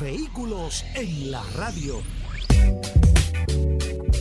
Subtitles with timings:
[0.00, 2.00] Vehículos en la radio.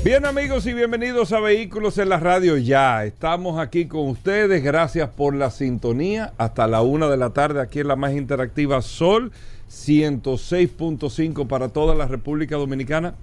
[0.03, 3.05] Bien amigos y bienvenidos a Vehículos en la Radio ya.
[3.05, 4.61] Estamos aquí con ustedes.
[4.61, 6.33] Gracias por la sintonía.
[6.37, 9.31] Hasta la una de la tarde aquí en la más interactiva Sol
[9.69, 13.15] 106.5 para toda la República Dominicana.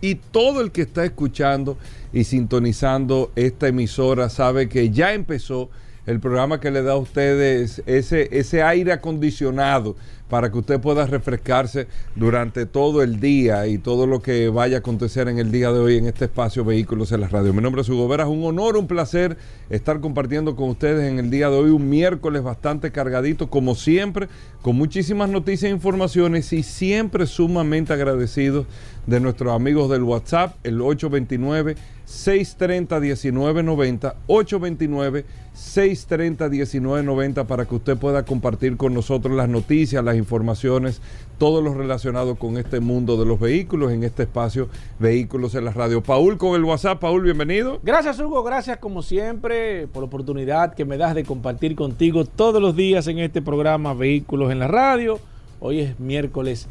[0.00, 1.78] Y todo el que está escuchando
[2.12, 5.70] y sintonizando esta emisora sabe que ya empezó
[6.08, 9.94] el programa que le da a ustedes ese, ese aire acondicionado
[10.30, 11.86] para que usted pueda refrescarse
[12.16, 15.78] durante todo el día y todo lo que vaya a acontecer en el día de
[15.78, 17.52] hoy en este espacio Vehículos en la Radio.
[17.52, 19.36] Mi nombre es Hugo Vera, un honor, un placer
[19.68, 24.28] estar compartiendo con ustedes en el día de hoy un miércoles bastante cargadito, como siempre,
[24.62, 28.66] con muchísimas noticias e informaciones y siempre sumamente agradecidos
[29.08, 37.96] de nuestros amigos del WhatsApp, el 829 630 1990 829 630 1990 para que usted
[37.96, 41.00] pueda compartir con nosotros las noticias, las informaciones,
[41.38, 45.72] todo lo relacionado con este mundo de los vehículos en este espacio Vehículos en la
[45.72, 46.02] Radio.
[46.02, 47.00] Paul con el WhatsApp.
[47.00, 47.80] Paul, bienvenido.
[47.82, 52.60] Gracias Hugo, gracias como siempre por la oportunidad que me das de compartir contigo todos
[52.60, 55.18] los días en este programa Vehículos en la Radio.
[55.60, 56.68] Hoy es miércoles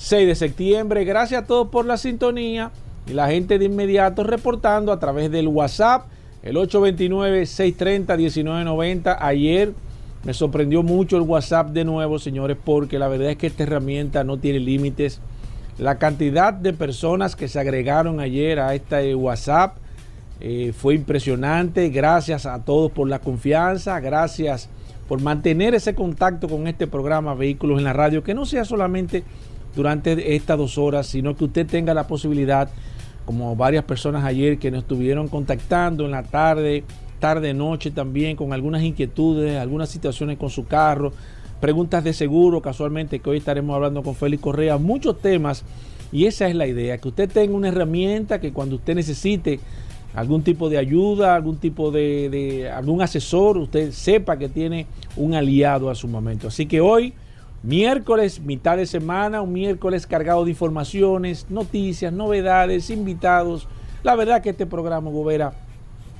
[0.00, 1.04] 6 de septiembre.
[1.04, 2.70] Gracias a todos por la sintonía
[3.06, 6.06] y la gente de inmediato reportando a través del WhatsApp,
[6.42, 9.18] el 829-630-1990.
[9.20, 9.74] Ayer
[10.24, 14.24] me sorprendió mucho el WhatsApp de nuevo, señores, porque la verdad es que esta herramienta
[14.24, 15.20] no tiene límites.
[15.76, 19.76] La cantidad de personas que se agregaron ayer a este WhatsApp
[20.40, 21.90] eh, fue impresionante.
[21.90, 24.00] Gracias a todos por la confianza.
[24.00, 24.70] Gracias
[25.08, 29.24] por mantener ese contacto con este programa Vehículos en la Radio, que no sea solamente
[29.74, 32.70] durante estas dos horas, sino que usted tenga la posibilidad,
[33.24, 36.84] como varias personas ayer que nos estuvieron contactando en la tarde,
[37.20, 41.12] tarde, noche también, con algunas inquietudes, algunas situaciones con su carro,
[41.60, 45.64] preguntas de seguro, casualmente que hoy estaremos hablando con Félix Correa, muchos temas,
[46.10, 49.60] y esa es la idea, que usted tenga una herramienta que cuando usted necesite
[50.14, 54.86] algún tipo de ayuda, algún tipo de, de algún asesor, usted sepa que tiene
[55.16, 56.48] un aliado a su momento.
[56.48, 57.14] Así que hoy
[57.62, 63.68] Miércoles, mitad de semana, un miércoles cargado de informaciones, noticias, novedades, invitados.
[64.02, 65.52] La verdad que este programa, Gobera,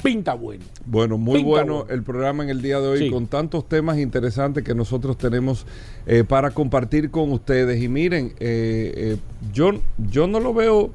[0.03, 0.65] pinta bueno.
[0.85, 4.75] Bueno, muy bueno, el programa en el día de hoy con tantos temas interesantes que
[4.75, 5.67] nosotros tenemos
[6.07, 7.83] eh, para compartir con ustedes.
[7.83, 9.17] Y miren, eh, eh,
[9.53, 10.91] yo, yo no lo veo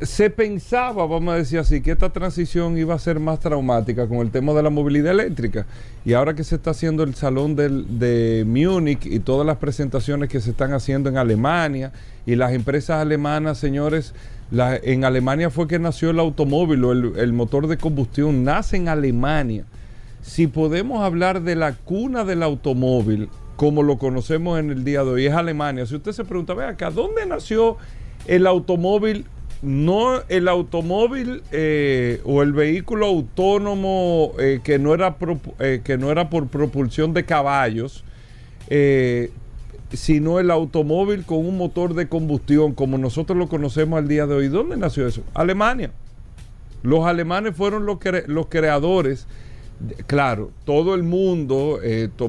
[0.00, 4.18] se pensaba, vamos a decir así, que esta transición iba a ser más traumática con
[4.18, 5.66] el tema de la movilidad eléctrica.
[6.04, 10.40] Y ahora que se está haciendo el salón de Múnich y todas las presentaciones que
[10.40, 11.92] se están haciendo en Alemania
[12.26, 14.14] y las empresas alemanas, señores,
[14.50, 19.64] en Alemania fue que nació el automóvil o el, motor de combustión, nace en Alemania.
[20.22, 25.10] Si podemos hablar de la cuna del automóvil, como lo conocemos en el día de
[25.10, 25.86] hoy, es Alemania.
[25.86, 27.76] Si usted se pregunta, ve acá, ¿dónde nació
[28.26, 29.26] el automóvil
[29.62, 35.16] no el automóvil eh, o el vehículo autónomo eh, que, no era
[35.58, 38.04] eh, que no era por propulsión de caballos,
[39.92, 44.34] sino el automóvil con un motor de combustión, como nosotros lo conocemos al día de
[44.34, 44.48] hoy.
[44.48, 45.22] ¿Dónde nació eso?
[45.34, 45.90] Alemania.
[46.82, 49.26] Los alemanes fueron los, los creadores.
[50.06, 51.80] Claro, todo el mundo,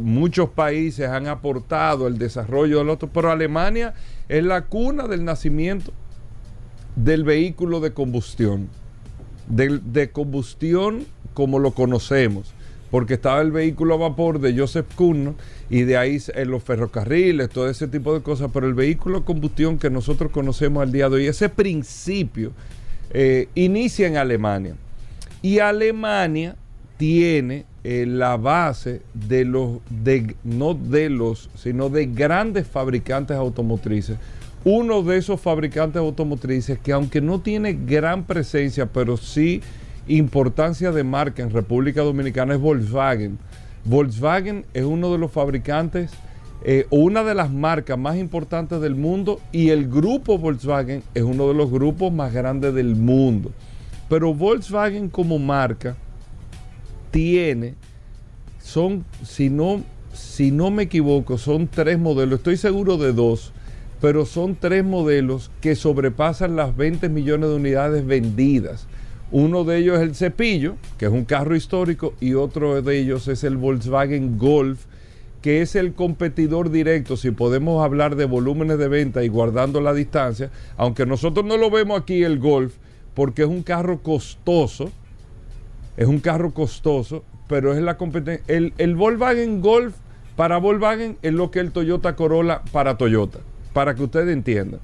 [0.01, 3.93] muchos países han aportado el desarrollo del otro, pero Alemania
[4.29, 5.91] es la cuna del nacimiento
[7.03, 8.67] del vehículo de combustión,
[9.47, 12.53] de, combustión como lo conocemos,
[12.91, 15.35] porque estaba el vehículo a vapor de Joseph Kuhn
[15.69, 19.25] y de ahí en los ferrocarriles, todo ese tipo de cosas, pero el vehículo de
[19.25, 22.51] combustión que nosotros conocemos al día de hoy, ese principio
[23.11, 24.75] eh, inicia en Alemania.
[25.41, 26.57] Y Alemania
[26.97, 29.79] tiene eh, la base de los,
[30.43, 34.17] no de los, sino de grandes fabricantes automotrices
[34.63, 39.61] uno de esos fabricantes automotrices que aunque no tiene gran presencia, pero sí
[40.07, 43.37] importancia de marca en República Dominicana es Volkswagen.
[43.85, 46.11] Volkswagen es uno de los fabricantes
[46.61, 51.47] eh, una de las marcas más importantes del mundo y el grupo Volkswagen es uno
[51.47, 53.51] de los grupos más grandes del mundo.
[54.09, 55.95] Pero Volkswagen como marca
[57.11, 57.75] tiene,
[58.61, 63.53] son, si no si no me equivoco, son tres modelos, estoy seguro de dos,
[64.01, 68.87] pero son tres modelos que sobrepasan las 20 millones de unidades vendidas.
[69.31, 73.27] Uno de ellos es el Cepillo, que es un carro histórico, y otro de ellos
[73.27, 74.85] es el Volkswagen Golf,
[75.41, 79.93] que es el competidor directo, si podemos hablar de volúmenes de venta y guardando la
[79.93, 82.75] distancia, aunque nosotros no lo vemos aquí el Golf,
[83.13, 84.91] porque es un carro costoso,
[85.95, 88.43] es un carro costoso, pero es la competencia.
[88.47, 89.95] El, Volkswagen Golf
[90.35, 93.39] para Volkswagen es lo que el Toyota Corolla para Toyota,
[93.73, 94.79] para que ustedes entiendan.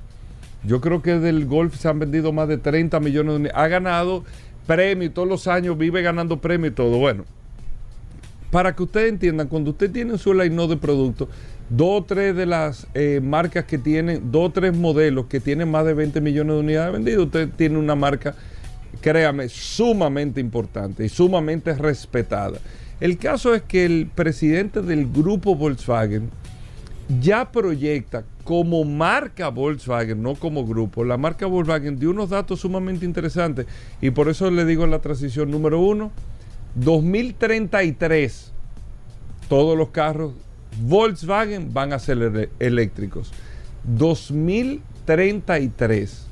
[0.64, 3.58] Yo creo que del Golf se han vendido más de 30 millones de unidades.
[3.58, 4.24] Ha ganado
[4.66, 6.98] premios todos los años, vive ganando premios y todo.
[6.98, 7.26] Bueno,
[8.52, 11.28] para que ustedes entiendan, cuando usted tiene su line de productos,
[11.70, 15.70] dos o tres de las eh, marcas que tienen, dos o tres modelos que tienen
[15.70, 18.36] más de 20 millones de unidades vendidas, usted tiene una marca,
[19.02, 22.60] créame, sumamente importante y sumamente respetada.
[23.00, 26.30] El caso es que el presidente del grupo Volkswagen
[27.22, 33.06] ya proyecta como marca Volkswagen, no como grupo, la marca Volkswagen dio unos datos sumamente
[33.06, 33.66] interesantes
[34.02, 36.12] y por eso le digo en la transición número uno,
[36.76, 38.52] 2033,
[39.48, 40.34] todos los carros
[40.82, 43.32] Volkswagen van a ser eléctricos.
[43.86, 46.28] 2033,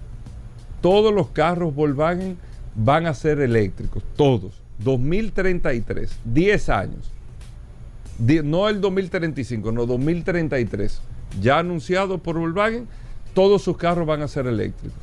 [0.82, 2.38] todos los carros Volkswagen
[2.76, 4.62] van a ser eléctricos, todos.
[4.80, 7.12] 2033, 10 años.
[8.20, 11.02] No el 2035, no 2033.
[11.42, 12.88] Ya anunciado por Volkswagen,
[13.34, 15.00] todos sus carros van a ser eléctricos.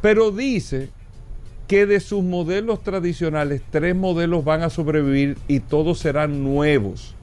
[0.00, 0.90] Pero dice
[1.68, 7.14] que de sus modelos tradicionales, tres modelos van a sobrevivir y todos serán nuevos.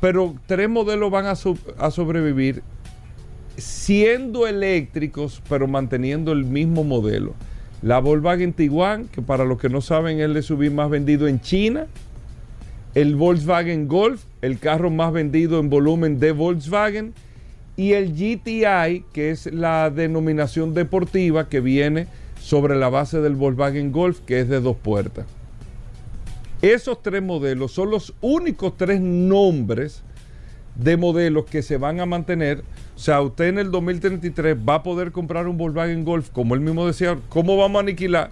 [0.00, 2.62] Pero tres modelos van a, sobrevivir
[3.56, 7.34] siendo eléctricos, pero manteniendo el mismo modelo.
[7.82, 11.40] La Volkswagen Tiguan, que para los que no saben es el SUV más vendido en
[11.40, 11.86] China.
[12.96, 17.12] El Volkswagen Golf, el carro más vendido en volumen de Volkswagen.
[17.76, 22.06] Y el GTI, que es la denominación deportiva que viene
[22.40, 25.26] sobre la base del Volkswagen Golf, que es de dos puertas.
[26.62, 30.02] Esos tres modelos son los únicos tres nombres
[30.74, 32.64] de modelos que se van a mantener
[32.96, 36.62] o sea, usted en el 2033 va a poder comprar un Volkswagen Golf, como él
[36.62, 38.30] mismo decía, ¿cómo vamos a aniquilar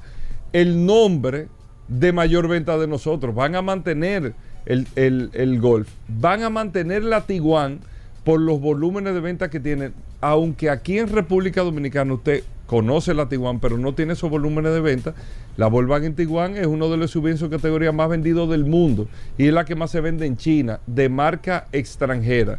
[0.54, 1.48] el nombre
[1.86, 3.34] de mayor venta de nosotros?
[3.34, 4.34] Van a mantener
[4.66, 7.80] el, Golf, van a mantener la Tiguan
[8.24, 13.28] por los volúmenes de venta que tienen, aunque aquí en República Dominicana usted conoce la
[13.28, 15.14] Tiguan, pero no tiene esos volúmenes de venta,
[15.56, 19.06] la Volkswagen Tiguan es uno de los SUV en categoría más vendidos del mundo
[19.36, 22.58] y es la que más se vende en China, de marca extranjera,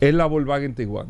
[0.00, 1.06] es la Volkswagen Tiguan.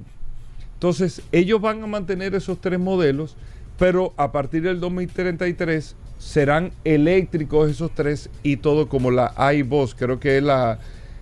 [0.75, 3.37] Entonces, ellos van a mantener esos tres modelos,
[3.79, 10.19] pero a partir del 2033 serán eléctricos esos tres y todo como la iBoss, creo
[10.19, 10.79] que es la,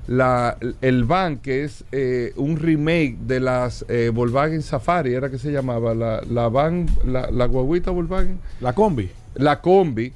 [0.06, 5.38] la, el van, que es eh, un remake de las eh, Volkswagen Safari, era que
[5.38, 8.38] se llamaba, la, la van, la, la guaguita Volkswagen.
[8.60, 9.10] La combi.
[9.34, 10.12] La combi,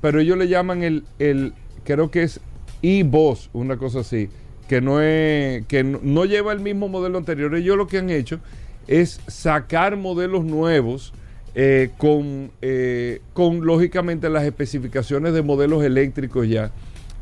[0.00, 1.52] pero ellos le llaman el, el
[1.84, 2.40] creo que es
[2.80, 4.30] e-Boss, una cosa así,
[4.66, 7.54] que no es, que no lleva el mismo modelo anterior.
[7.54, 8.40] Ellos lo que han hecho
[8.88, 11.12] es sacar modelos nuevos
[11.54, 16.72] eh, con, eh, con, lógicamente, las especificaciones de modelos eléctricos ya.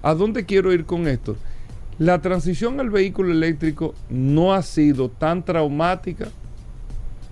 [0.02, 1.36] ¿A dónde quiero ir con esto?
[1.98, 6.28] La transición al vehículo eléctrico no ha sido tan traumática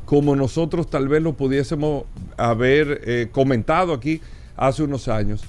[0.04, 2.04] como nosotros tal vez lo pudiésemos
[2.38, 4.22] haber eh, comentado aquí
[4.56, 5.42] hace unos años.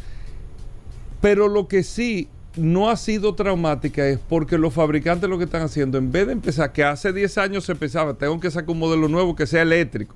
[1.22, 5.62] Pero lo que sí no ha sido traumática es porque los fabricantes lo que están
[5.62, 8.80] haciendo, en vez de empezar, que hace 10 años se pensaba, tengo que sacar un
[8.80, 10.14] modelo nuevo que sea eléctrico.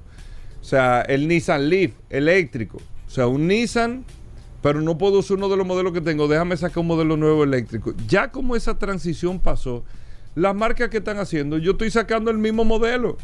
[0.64, 2.78] O sea, el Nissan Leaf eléctrico.
[3.06, 4.06] O sea, un Nissan,
[4.62, 7.44] pero no puedo usar uno de los modelos que tengo, déjame sacar un modelo nuevo
[7.44, 7.94] eléctrico.
[8.08, 9.84] Ya como esa transición pasó,
[10.36, 13.18] las marcas que están haciendo, yo estoy sacando el mismo modelo.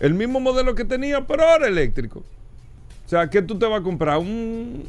[0.00, 2.22] El mismo modelo que tenía, pero ahora eléctrico.
[3.06, 4.18] O sea, que tú te vas a comprar?
[4.18, 4.86] Un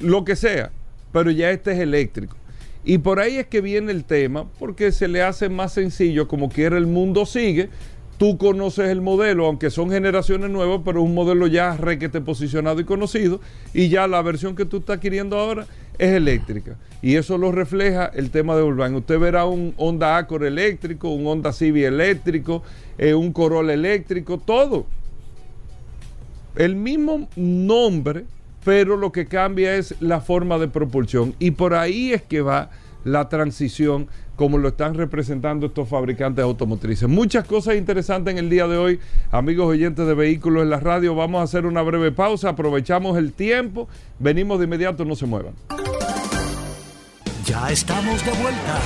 [0.00, 0.70] lo que sea,
[1.12, 2.36] pero ya este es eléctrico.
[2.84, 6.50] Y por ahí es que viene el tema, porque se le hace más sencillo, como
[6.50, 7.70] quiera el mundo sigue.
[8.18, 12.84] Tú conoces el modelo, aunque son generaciones nuevas, pero un modelo ya requete posicionado y
[12.84, 13.40] conocido.
[13.72, 15.66] Y ya la versión que tú estás adquiriendo ahora
[15.98, 16.76] es eléctrica.
[17.02, 18.94] Y eso lo refleja el tema de Volkswagen.
[18.96, 22.62] Usted verá un Honda Accord eléctrico, un Honda Civic eléctrico,
[22.98, 24.86] eh, un Corolla eléctrico, todo.
[26.54, 28.26] El mismo nombre,
[28.64, 31.34] pero lo que cambia es la forma de propulsión.
[31.40, 32.70] Y por ahí es que va
[33.04, 37.08] la transición como lo están representando estos fabricantes automotrices.
[37.08, 41.14] Muchas cosas interesantes en el día de hoy, amigos oyentes de vehículos en la radio.
[41.14, 45.54] Vamos a hacer una breve pausa, aprovechamos el tiempo, venimos de inmediato, no se muevan.
[47.44, 48.80] Ya estamos de vuelta.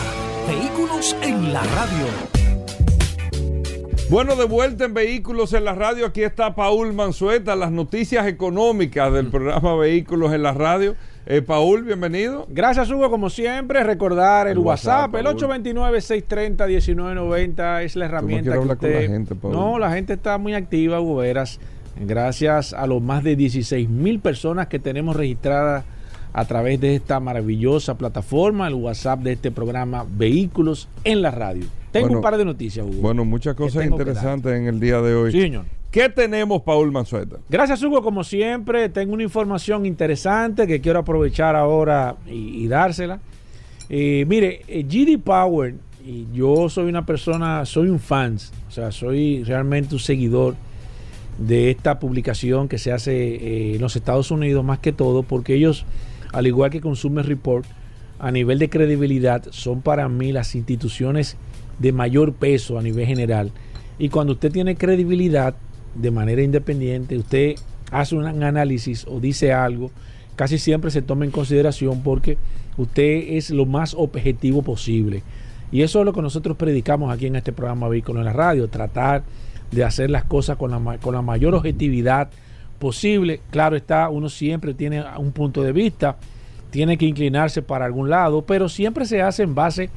[0.48, 2.38] Vehículos en la radio.
[4.10, 9.12] Bueno, de vuelta en Vehículos en la Radio, aquí está Paul Manzueta, las noticias económicas
[9.12, 10.96] del programa Vehículos en la Radio.
[11.30, 12.46] Eh, Paul, bienvenido.
[12.48, 13.84] Gracias, Hugo, como siempre.
[13.84, 15.60] Recordar el, El WhatsApp, WhatsApp, el Paul.
[15.60, 19.52] 829-630-1990 es la herramienta que con la gente, Paul.
[19.52, 21.60] no, la gente está muy activa, Hugo Veras.
[22.00, 25.84] Gracias a los más de 16 mil personas que tenemos registradas
[26.32, 31.64] a través de esta maravillosa plataforma, el WhatsApp de este programa Vehículos en la Radio.
[31.92, 33.00] Tengo Bueno, un par de noticias, Hugo.
[33.00, 35.32] Bueno, muchas cosas interesantes en el día de hoy.
[35.32, 35.64] Sí, señor.
[35.90, 37.36] ¿Qué tenemos, Paul Manzueta?
[37.48, 38.02] Gracias, Hugo.
[38.02, 43.20] Como siempre, tengo una información interesante que quiero aprovechar ahora y, y dársela.
[43.88, 48.36] Eh, mire, eh, GD Power, y yo soy una persona, soy un fan,
[48.68, 50.56] o sea, soy realmente un seguidor
[51.38, 55.54] de esta publicación que se hace eh, en los Estados Unidos, más que todo, porque
[55.54, 55.86] ellos,
[56.32, 57.64] al igual que Consumer Report,
[58.18, 61.36] a nivel de credibilidad, son para mí las instituciones
[61.78, 63.52] de mayor peso a nivel general.
[63.98, 65.54] Y cuando usted tiene credibilidad
[65.94, 67.56] de manera independiente, usted
[67.90, 69.90] hace un análisis o dice algo,
[70.36, 72.38] casi siempre se toma en consideración porque
[72.76, 75.22] usted es lo más objetivo posible.
[75.70, 78.68] Y eso es lo que nosotros predicamos aquí en este programa Vehículo en la Radio,
[78.68, 79.22] tratar
[79.70, 82.30] de hacer las cosas con la, con la mayor objetividad
[82.78, 83.40] posible.
[83.50, 86.16] Claro está, uno siempre tiene un punto de vista,
[86.70, 89.90] tiene que inclinarse para algún lado, pero siempre se hace en base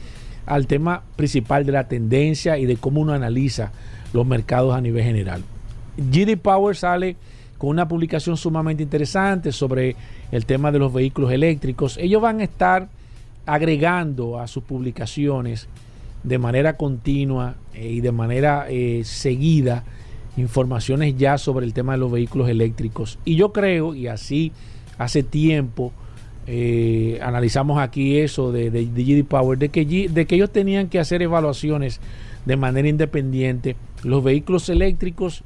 [0.45, 3.71] al tema principal de la tendencia y de cómo uno analiza
[4.13, 5.43] los mercados a nivel general.
[5.97, 7.15] GD Power sale
[7.57, 9.95] con una publicación sumamente interesante sobre
[10.31, 11.97] el tema de los vehículos eléctricos.
[11.97, 12.89] Ellos van a estar
[13.45, 15.67] agregando a sus publicaciones
[16.23, 19.83] de manera continua eh, y de manera eh, seguida
[20.38, 23.19] informaciones ya sobre el tema de los vehículos eléctricos.
[23.25, 24.51] Y yo creo, y así
[24.97, 25.91] hace tiempo
[26.47, 31.00] eh, analizamos aquí eso de, de, GD Power, de que, de que ellos tenían que
[31.00, 32.01] hacer evaluaciones
[32.45, 35.43] de manera independiente, los vehículos eléctricos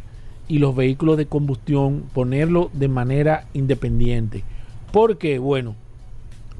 [0.47, 4.43] y los vehículos de combustión, ponerlo de manera independiente.
[4.91, 5.75] Porque, bueno,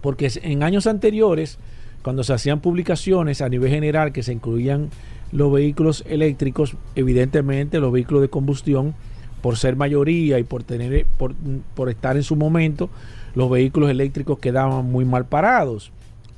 [0.02, 1.58] porque en años anteriores,
[2.02, 4.90] cuando se hacían publicaciones a nivel general que se incluían
[5.36, 8.96] los vehículos eléctricos, evidentemente los vehículos de combustión,
[9.42, 11.36] por ser mayoría y por tener por,
[11.76, 12.90] por estar en su momento,
[13.36, 15.92] los vehículos eléctricos quedaban muy mal parados.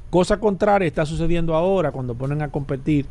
[0.09, 3.05] Cosa contraria está sucediendo ahora cuando ponen a competir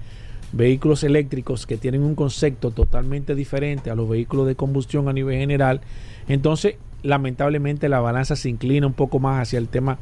[0.53, 5.39] vehículos eléctricos que tienen un concepto totalmente diferente a los vehículos de combustión a nivel
[5.39, 5.81] general.
[6.29, 9.99] Entonces, lamentablemente la balanza se inclina un poco más hacia el tema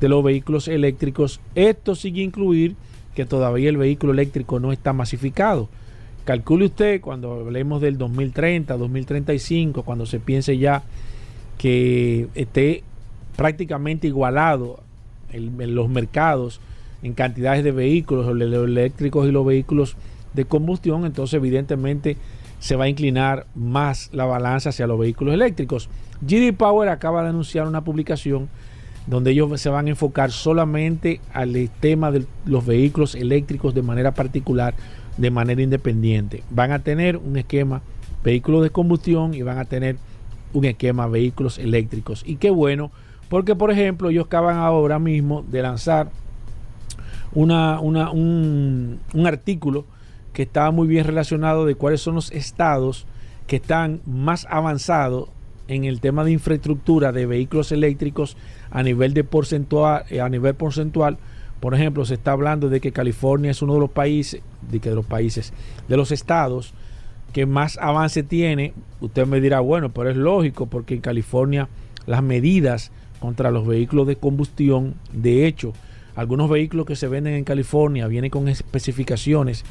[0.00, 1.40] de los vehículos eléctricos.
[1.54, 2.74] Esto sigue incluir
[3.16, 5.68] que todavía el vehículo eléctrico no está masificado.
[6.24, 10.82] Calcule usted cuando hablemos del 2030, 2035, cuando se piense ya
[11.56, 12.84] que esté
[13.36, 14.80] prácticamente igualado
[15.32, 16.60] en, los mercados
[17.02, 19.96] en cantidades de vehículos, los eléctricos y los vehículos
[20.34, 22.18] de combustión, entonces evidentemente
[22.58, 25.88] se va a inclinar más la balanza hacia los vehículos eléctricos.
[26.20, 28.48] GD Power acaba de anunciar una publicación
[29.06, 34.12] donde ellos se van a enfocar solamente al tema de los vehículos eléctricos de manera
[34.14, 34.74] particular,
[35.16, 36.42] de manera independiente.
[36.50, 37.82] Van a tener un esquema
[38.24, 39.96] vehículos de combustión y van a tener
[40.52, 42.24] un esquema vehículos eléctricos.
[42.26, 42.90] Y qué bueno,
[43.28, 46.10] porque por ejemplo ellos acaban ahora mismo de lanzar
[47.32, 49.84] una, un, un artículo
[50.32, 53.06] que estaba muy bien relacionado de cuáles son los estados
[53.46, 55.28] que están más avanzados
[55.68, 58.36] en el tema de infraestructura de vehículos eléctricos
[58.70, 61.18] a nivel de porcentual, eh, a nivel porcentual.
[61.60, 64.90] Por ejemplo, se está hablando de que California es uno de los países, de que
[64.90, 65.52] de los países,
[65.88, 66.74] de los estados
[67.32, 68.72] que más avance tiene.
[69.00, 71.68] Usted me dirá, bueno, pero es lógico porque en California
[72.06, 75.72] las medidas contra los vehículos de combustión, de hecho,
[76.14, 79.64] algunos vehículos que se venden en California vienen con especificaciones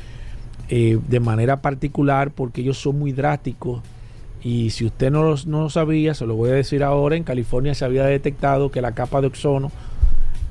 [0.69, 3.81] eh, de manera particular porque ellos son muy drásticos
[4.45, 7.23] y si usted no, los, no lo sabía, se lo voy a decir ahora, en
[7.23, 9.71] California se había detectado que la capa de ozono,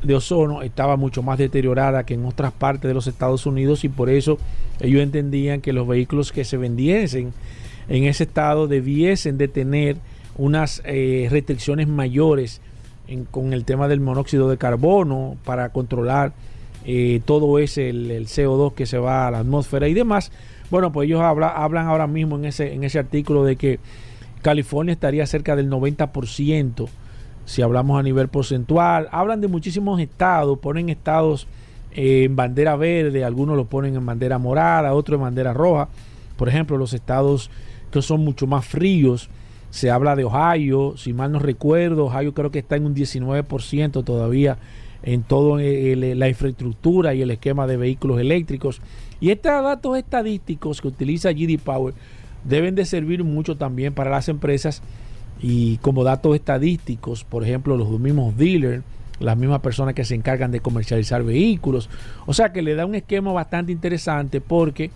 [0.03, 3.89] de ozono estaba mucho más deteriorada que en otras partes de los Estados Unidos y
[3.89, 4.37] por eso
[4.81, 7.33] ellos entendían que los vehículos que se vendiesen
[7.89, 9.99] en ese estado debiesen de tener
[10.37, 12.61] unas eh, restricciones mayores
[13.07, 16.33] en, con el tema del monóxido de carbono para controlar
[16.85, 20.33] eh, todo ese el, CO2 que se va a la atmósfera y demás.
[20.71, 23.81] Bueno, pues ellos habla, hablan ahora mismo en ese, en ese artículo de que
[24.43, 26.89] California estaría cerca del 90%
[27.45, 29.09] si hablamos a nivel porcentual.
[29.13, 31.47] Hablan de muchísimos estados, ponen estados
[31.93, 35.89] eh, en bandera verde, algunos lo ponen en bandera morada, otros en bandera roja.
[36.37, 37.51] Por ejemplo, los estados
[37.91, 39.29] que son mucho más fríos,
[39.71, 44.05] se habla de Ohio, si mal no recuerdo, Ohio creo que está en un 19%
[44.05, 44.57] todavía
[45.05, 48.81] en toda la infraestructura y el esquema de vehículos eléctricos.
[49.21, 51.95] Y estos datos estadísticos que utiliza GD Power
[52.43, 54.83] deben de servir mucho también para las empresas
[55.41, 58.83] y como datos estadísticos, por ejemplo, los mismos dealers,
[59.21, 61.91] las mismas personas que se encargan de comercializar vehículos.
[62.27, 64.91] O sea que le da un esquema bastante interesante porque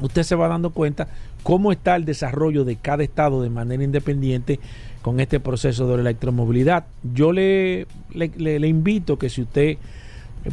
[0.00, 1.08] usted se va dando cuenta
[1.44, 4.58] cómo está el desarrollo de cada estado de manera independiente
[5.02, 6.86] con este proceso de la electromovilidad.
[7.12, 7.86] Yo le,
[8.66, 9.76] invito que si usted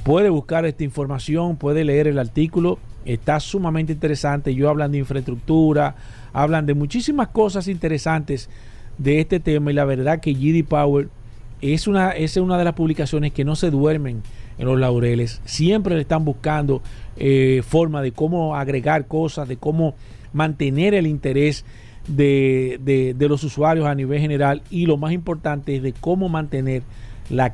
[0.04, 4.54] puede buscar esta información, puede leer el artículo, está sumamente interesante.
[4.54, 5.96] Yo hablan de infraestructura,
[6.34, 8.50] hablan de muchísimas cosas interesantes
[8.98, 11.08] de este tema y la verdad que GD Power
[11.62, 14.24] es una, es una de las publicaciones que no se duermen
[14.58, 15.42] en los laureles.
[15.46, 16.82] Siempre le están buscando
[17.16, 19.96] eh, forma de cómo agregar cosas, de cómo
[20.34, 21.66] mantener el interés
[22.08, 26.84] de, los usuarios a nivel general y lo más importante es de cómo mantener
[27.30, 27.54] la,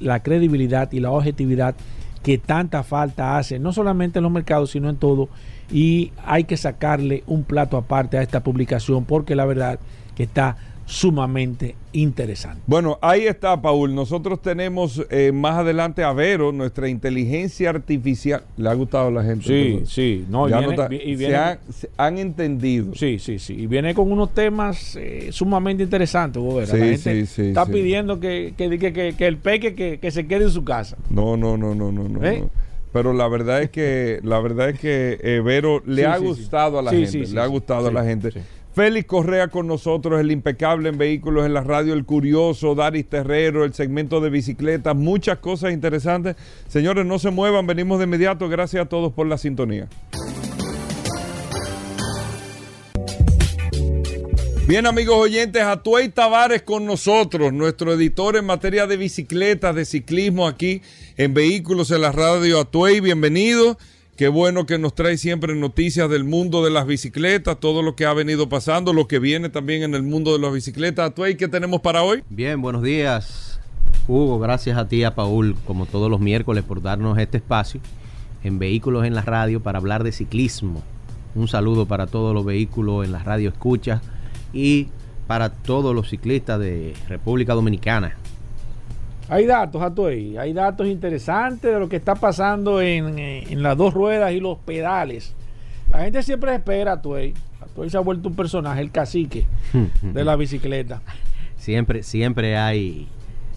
[0.00, 1.74] la credibilidad y la objetividad
[2.22, 5.28] que tanta falta hace, no solamente en los mercados, sino en todo.
[5.70, 9.78] Y hay que sacarle un plato aparte a esta publicación porque la verdad
[10.14, 12.60] que está sumamente interesante.
[12.66, 13.94] Bueno, ahí está, Paul.
[13.94, 18.42] Nosotros tenemos eh, más adelante a Vero, nuestra inteligencia artificial.
[18.56, 19.44] ¿Le ha gustado a la gente?
[19.44, 20.26] Sí, sí.
[20.28, 22.94] No, y se, han, entendido.
[22.94, 23.54] Sí, sí, sí.
[23.54, 26.42] Y viene con unos temas eh, sumamente interesantes.
[26.42, 30.50] Sí, la gente sí, está pidiendo que, que, que, el peque que, se quede en
[30.50, 30.96] su casa.
[31.10, 32.08] No, no, no, no, no.
[32.08, 32.24] no.
[32.24, 32.44] ¿Eh?
[32.92, 36.92] Pero la verdad es que la verdad es que Vero le ha gustado a la
[36.92, 38.30] gente, le ha gustado a la gente.
[38.74, 43.64] Félix Correa con nosotros, el impecable en vehículos en la radio, el curioso, Daris Terrero,
[43.64, 46.34] el segmento de bicicletas, muchas cosas interesantes.
[46.66, 48.48] Señores, no se muevan, venimos de inmediato.
[48.48, 49.86] Gracias a todos por la sintonía.
[54.66, 60.48] Bien, amigos oyentes, Atuey Tavares con nosotros, nuestro editor en materia de bicicletas, de ciclismo
[60.48, 60.82] aquí
[61.16, 62.98] en Vehículos en la Radio Atuey.
[62.98, 63.78] Bienvenido.
[64.16, 68.06] Qué bueno que nos trae siempre noticias del mundo de las bicicletas, todo lo que
[68.06, 71.12] ha venido pasando, lo que viene también en el mundo de las bicicletas.
[71.16, 72.22] Tuey, ¿qué tenemos para hoy?
[72.30, 73.58] Bien, buenos días.
[74.06, 77.80] Hugo, gracias a ti, a Paul, como todos los miércoles, por darnos este espacio
[78.44, 80.84] en Vehículos en la Radio para hablar de ciclismo.
[81.34, 84.00] Un saludo para todos los vehículos en la radio escucha
[84.52, 84.90] y
[85.26, 88.14] para todos los ciclistas de República Dominicana.
[89.28, 94.32] Hay datos, Atuey, hay datos interesantes de lo que está pasando en, las dos ruedas
[94.32, 95.34] y los pedales.
[95.90, 97.34] La gente siempre espera a Atuey.
[97.60, 99.46] Atuey se ha vuelto un personaje, el cacique
[100.02, 101.00] de la bicicleta.
[101.56, 103.08] Siempre, siempre hay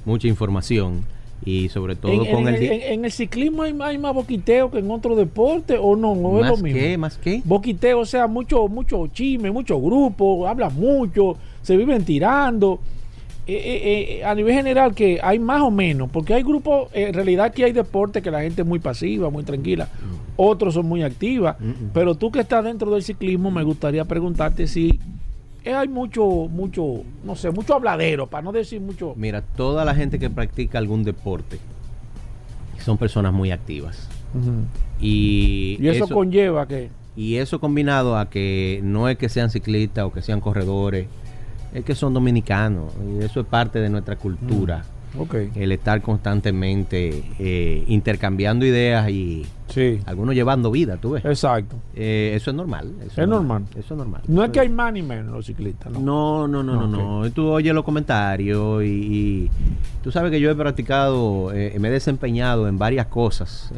[0.06, 1.04] mucha información
[1.44, 5.78] y sobre todo con el, en, el ciclismo hay, más boquiteo que en otro deporte
[5.78, 6.80] o no, no es lo mismo.
[6.80, 7.42] Qué, ¿Más qué?
[7.44, 12.80] Boquiteo, o sea, mucho, mucho chisme, mucho grupo, hablan mucho, se viven tirando.
[13.50, 17.14] Eh, eh, eh, a nivel general que hay más o menos, porque hay grupos, en
[17.14, 20.34] realidad que hay deportes que la gente es muy pasiva, muy tranquila, mm.
[20.36, 21.92] otros son muy activas, mm, mm.
[21.94, 25.00] pero tú que estás dentro del ciclismo, me gustaría preguntarte si
[25.66, 29.14] hay mucho, mucho, no sé, mucho habladero, para no decir mucho.
[29.16, 31.58] Mira, toda la gente que practica algún deporte
[32.84, 34.10] son personas muy activas.
[35.00, 36.90] y, y, eso, conlleva que...
[37.16, 41.08] Y eso combinado a que no es que sean ciclistas o que sean corredores,
[41.78, 44.84] es que son dominicanos y eso es parte de nuestra cultura.
[45.14, 49.46] Mm, El estar constantemente eh, intercambiando ideas y
[50.06, 51.26] algunos llevando vida, tú ves.
[51.26, 51.76] Exacto.
[51.96, 52.94] Eh, eso es normal.
[53.06, 53.66] Eso es normal.
[53.76, 54.22] Eso es normal.
[54.28, 56.00] No es que hay más ni menos los ciclistas, ¿no?
[56.00, 57.32] No, no, no, no, no.
[57.32, 59.50] Tú oyes los comentarios y,
[60.04, 63.72] tú sabes que yo he practicado, eh, me he desempeñado en varias cosas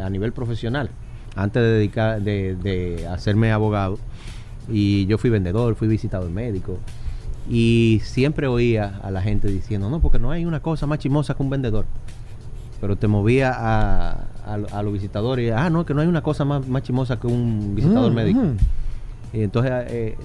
[0.00, 0.90] a nivel profesional
[1.36, 3.98] antes de dedicar, de, de hacerme abogado
[4.68, 6.78] y yo fui vendedor, fui visitador médico.
[7.50, 11.34] Y siempre oía a la gente diciendo, no, porque no hay una cosa más chimosa
[11.34, 11.84] que un vendedor.
[12.80, 16.66] Pero te movía a, a, los visitadores, ah, no, que no hay una cosa más,
[16.68, 18.40] más chimosa que un visitador mm, médico.
[19.32, 20.16] Y entonces eh,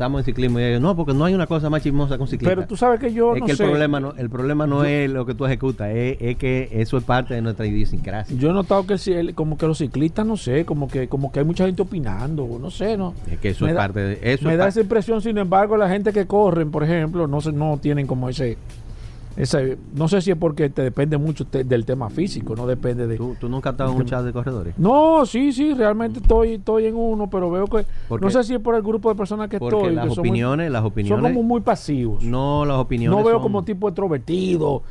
[0.00, 2.54] estamos en ciclismo y no, porque no hay una cosa más chismosa que un ciclista.
[2.54, 5.26] Pero tú sabes que yo es que el problema no el problema no es lo
[5.26, 8.34] que tú ejecutas, es, que eso es parte de nuestra idiosincrasia.
[8.36, 11.44] Yo he notado que como que los ciclistas no sé, como que como que hay
[11.44, 13.12] mucha gente opinando, no sé, no.
[13.30, 14.48] Es que eso es parte de eso.
[14.48, 18.06] Me da esa impresión, sin embargo, la gente que corren, por ejemplo, no no tienen
[18.06, 18.56] como ese
[19.94, 23.16] no sé si es porque te depende mucho del tema físico, no depende de...
[23.16, 24.74] ¿Tú, nunca has estado en un chat de corredores?
[24.76, 27.86] No, sí, sí, realmente estoy estoy en uno, pero veo que...
[28.20, 29.94] no sé si es por el grupo de personas que estoy.
[29.94, 31.22] las opiniones, las opiniones...
[31.22, 32.22] Son como muy pasivos.
[32.22, 34.82] No, las opiniones No veo como tipo extrovertido,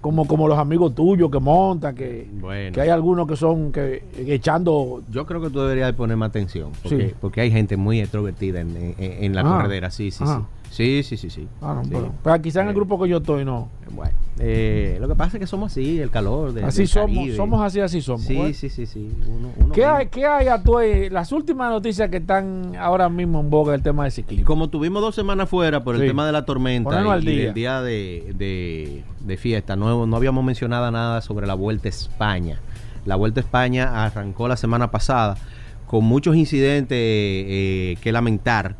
[0.00, 2.28] como, como los amigos tuyos que montan, que,
[2.72, 5.02] que hay algunos que son que, echando...
[5.10, 8.94] Yo creo que tú deberías poner más atención, porque, porque hay gente muy extrovertida en,
[8.98, 10.32] en, la ah, corredera, sí, sí, sí.
[10.76, 11.48] Sí, sí, sí, sí.
[11.62, 11.90] Ah, no, Sí.
[11.90, 13.70] pero, pero quizá en el Eh, grupo que yo estoy, no.
[13.90, 16.52] Bueno, eh, lo que pasa es que somos así, el calor.
[16.52, 17.36] de- Así del somos, Caribe.
[17.36, 18.20] somos así, así somos.
[18.26, 19.10] Sí, sí, sí, sí.
[19.26, 23.08] Uno- uno ¿Qué hay, qué hay a tu, eh, las últimas noticias que están ahora
[23.08, 24.44] mismo en boga del tema de ciclismo?
[24.46, 26.08] Como tuvimos dos semanas fuera por el Sí.
[26.08, 30.44] tema de la tormenta al y, el día de, de- de fiesta, no, no habíamos
[30.44, 32.60] mencionado nada sobre la Vuelta a España.
[33.06, 35.38] La Vuelta a España arrancó la semana pasada
[35.86, 38.76] con muchos incidentes eh, que lamentar,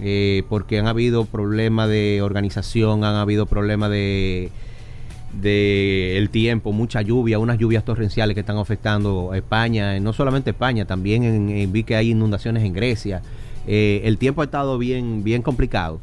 [0.00, 4.50] eh, porque han habido problemas de organización, han habido problemas de
[5.42, 10.50] el tiempo, mucha lluvia, unas lluvias torrenciales que están afectando a España, eh, no solamente
[10.50, 13.22] España, también en- vi que hay inundaciones en Grecia.
[13.66, 16.00] Eh, el tiempo ha estado bien, bien complicado.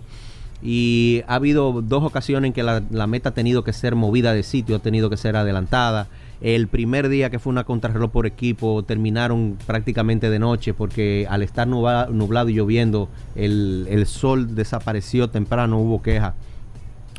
[0.64, 4.44] Y ha habido dos ocasiones en que la meta ha tenido que ser movida de
[4.44, 6.08] sitio, ha tenido que ser adelantada.
[6.40, 11.42] El primer día que fue una contrarreloj por equipo terminaron prácticamente de noche porque al
[11.42, 16.36] estar nubla- nublado y lloviendo el, el sol desapareció temprano, hubo queja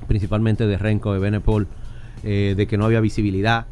[0.07, 1.67] principalmente de Renko, de Benepol,
[2.23, 3.67] eh, de que no había visibilidad.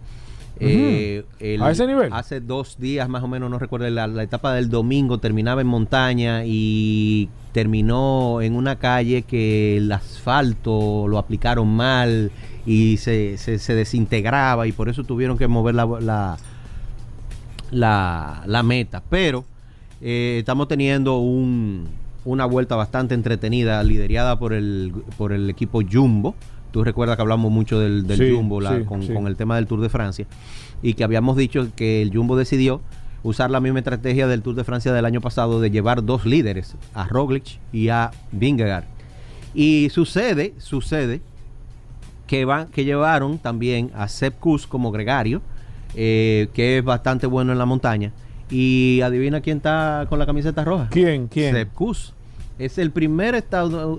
[0.58, 2.12] Eh, el- ¿A ese nivel?
[2.12, 5.66] Hace dos días más o menos, no recuerdo, la, la etapa del domingo terminaba en
[5.66, 7.28] montaña y
[7.60, 12.30] terminó en una calle que el asfalto lo aplicaron mal
[12.66, 16.36] y se, se- se desintegraba y por eso tuvieron que mover la, la,
[17.70, 19.02] la, la meta.
[19.08, 19.46] Pero
[20.02, 21.88] eh, estamos teniendo un-
[22.26, 26.34] una vuelta bastante entretenida, liderada por el, por el equipo Jumbo.
[26.72, 29.14] Tú recuerdas que hablamos mucho del, del Sí, Jumbo la- sí, con, sí.
[29.14, 30.26] con el tema del Tour de Francia
[30.82, 32.82] y que habíamos dicho que el Jumbo decidió
[33.26, 36.76] usar la misma estrategia del Tour de Francia del año pasado de llevar dos líderes,
[36.94, 38.84] a Roglic y a Vingegaard.
[39.52, 41.20] Y sucede, sucede
[42.28, 45.42] que van que llevaron también a Sepp Kuss como gregario,
[45.96, 48.12] eh, que es bastante bueno en la montaña.
[48.48, 50.88] Y adivina quién está con la camiseta roja.
[50.90, 51.26] ¿Quién?
[51.26, 51.52] ¿Quién?
[51.52, 52.14] Sepp Kuss.
[52.58, 53.34] Es el primer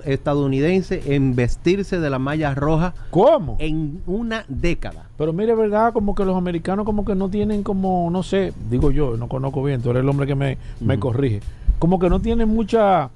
[0.06, 3.56] estadounidense en vestirse de la malla roja ¿Cómo?
[3.60, 5.06] en una década.
[5.18, 8.92] Pero mire, verdad, como que los americanos como que no tienen como, no sé, digo
[8.92, 11.42] yo, no conozco bien, tú eres el hombre que me, me corrige,
[11.80, 13.10] como que no tienen mucha,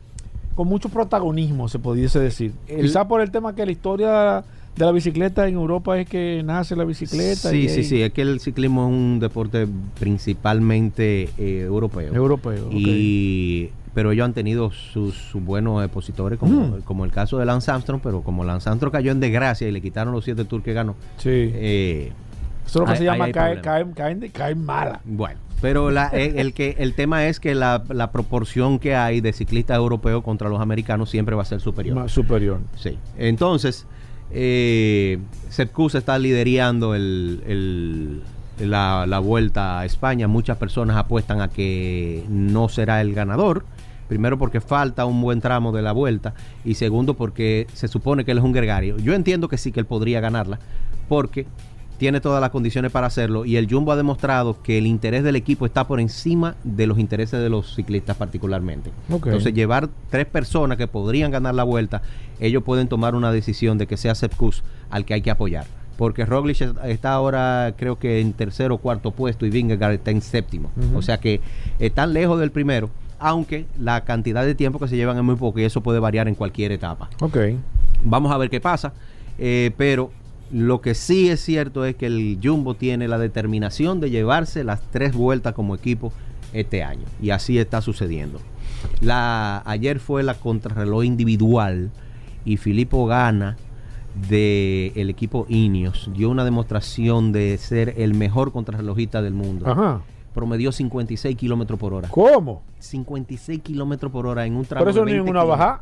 [0.56, 2.54] con mucho protagonismo, se pudiese decir.
[2.67, 4.43] El- Quizá por el tema que la historia
[4.75, 7.49] de la bicicleta en Europa es que nace la bicicleta.
[7.49, 8.01] Sí, y- sí, sí.
[8.01, 9.67] Es que el ciclismo es un deporte
[10.36, 12.13] principalmente eh, europeo.
[12.13, 12.69] Europeo.
[12.71, 16.81] Y, pero ellos han tenido sus, sus buenos expositores, como, Mm.
[16.81, 19.81] como el caso de Lance Armstrong, pero como Lance Armstrong cayó en desgracia y le
[19.81, 20.95] quitaron los siete tours que ganó.
[21.17, 21.29] Sí.
[21.29, 22.12] eh,
[22.65, 25.01] Eso es lo que se llama caer, caer, de- caer mala.
[25.03, 29.19] bueno, pero la- eh, el, que, el tema es que la, la proporción que hay
[29.19, 31.95] de ciclistas europeos contra los americanos siempre va a ser superior.
[31.97, 32.60] Más superior.
[32.77, 32.97] Sí.
[33.17, 33.86] Entonces,
[34.34, 35.20] eh,
[35.96, 38.22] está liderando el, el-
[38.70, 40.28] la, la vuelta a España.
[40.28, 43.65] Muchas personas apuestan a que no será el ganador.
[44.08, 46.34] Primero porque falta un buen tramo de la vuelta
[46.65, 48.98] y segundo porque se supone que él es un gregario.
[48.98, 50.60] Yo entiendo que sí que él podría ganarla
[51.08, 51.46] porque
[52.02, 55.36] tiene todas las condiciones para hacerlo y el Jumbo ha demostrado que el interés del
[55.36, 58.90] equipo está por encima de los intereses de los ciclistas particularmente.
[59.08, 62.02] Entonces llevar tres personas que podrían ganar la vuelta,
[62.40, 65.68] ellos pueden tomar una decisión de que sea Sepp Kuss al que hay que apoyar.
[65.96, 70.24] Porque Roglic está ahora creo que en tercero o cuarto puesto y Vingegaard está en
[70.24, 70.72] séptimo.
[70.96, 71.40] O sea que
[71.78, 75.60] están lejos del primero, aunque la cantidad de tiempo que se llevan es muy poco
[75.60, 77.12] y eso puede variar en cualquier etapa.
[77.20, 77.38] Ok.
[78.04, 78.92] Vamos a ver qué pasa.
[79.38, 80.10] eh, pero
[80.52, 84.82] lo que sí es cierto es que el Jumbo tiene la determinación de llevarse las
[84.92, 86.12] tres vueltas como equipo
[86.54, 87.06] este año.
[87.22, 88.40] Y así está sucediendo.
[89.00, 91.92] La, ayer fue la contrarreloj individual
[92.46, 93.58] y Filippo Gana
[94.28, 99.68] del equipo Ineos dio una demostración de ser el mejor contrarrelojista del mundo.
[99.70, 100.02] Ajá.
[100.34, 102.10] Promedió 56 kilómetros por hora.
[102.10, 102.62] ¿Cómo?
[102.80, 105.82] 56 kilómetros por hora en un tramo Por eso de ni 20 en una kilómetros.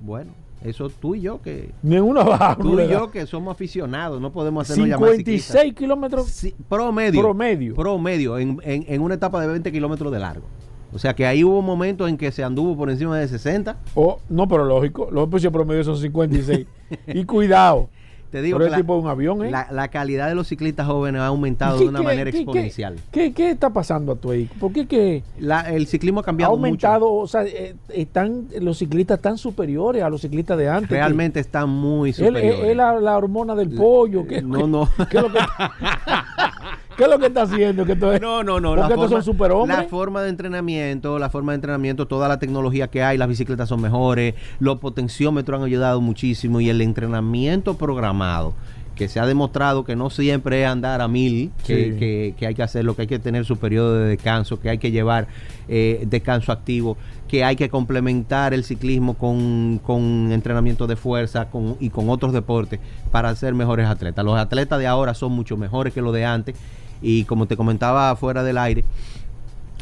[0.00, 0.32] Bueno,
[0.64, 2.56] eso tú y yo que Ni en una bajada.
[2.56, 6.26] Tú y yo que somos aficionados, no podemos hacernos llamar 56 kilómetros.
[6.28, 7.20] Sí, promedio.
[7.20, 7.74] Promedio.
[7.74, 10.44] Promedio, en, en- en una etapa de 20 kilómetros de largo.
[10.92, 13.76] O sea que ahí hubo momentos en que se anduvo por encima de 60.
[13.94, 15.08] Oh, no, pero lógico.
[15.10, 16.66] Los precios promedio son 56.
[17.08, 17.90] y cuidado.
[18.36, 19.50] Te digo Pero que es tipo de un avión, ¿eh?
[19.50, 22.36] la, la calidad de los ciclistas jóvenes ha aumentado ¿Qué- de una qué- manera qué-
[22.36, 22.96] exponencial.
[23.10, 24.44] ¿qué, qué, está pasando a tu ahí?
[24.60, 27.06] ¿Por qué que La- el ciclismo ha ha cambiado aumentado?
[27.08, 27.14] mucho.
[27.22, 30.90] O sea, eh, están los ciclistas tan superiores a los ciclistas de antes.
[30.90, 32.60] que- Realmente están muy superiores.
[32.70, 34.26] él la, la hormona del pollo.
[34.26, 34.86] ¿qué, no, no.
[35.10, 35.38] ¿qué es lo que,
[36.96, 37.84] qué es lo que está haciendo?
[37.84, 38.70] Que esto es- No, no, no.
[38.70, 39.68] Porque la estos forma, son.
[39.68, 43.68] La forma de entrenamiento, la forma de entrenamiento, toda la tecnología que hay, las bicicletas
[43.68, 48.54] son mejores, los potenciómetros han ayudado muchísimo y el entrenamiento programado
[48.94, 51.98] que se ha demostrado que no siempre es andar a mil, que, Sí.
[51.98, 54.78] que- que hay que hacerlo, que hay que tener su periodo de descanso, que hay
[54.78, 55.26] que llevar
[55.68, 56.96] eh, descanso activo,
[57.28, 62.32] que hay que complementar el ciclismo con, con entrenamiento de fuerza con- y con otros
[62.32, 62.80] deportes
[63.10, 64.24] para ser mejores atletas.
[64.24, 66.54] Los atletas de ahora son mucho mejores que los de antes
[67.02, 68.84] y como te comentaba fuera del aire,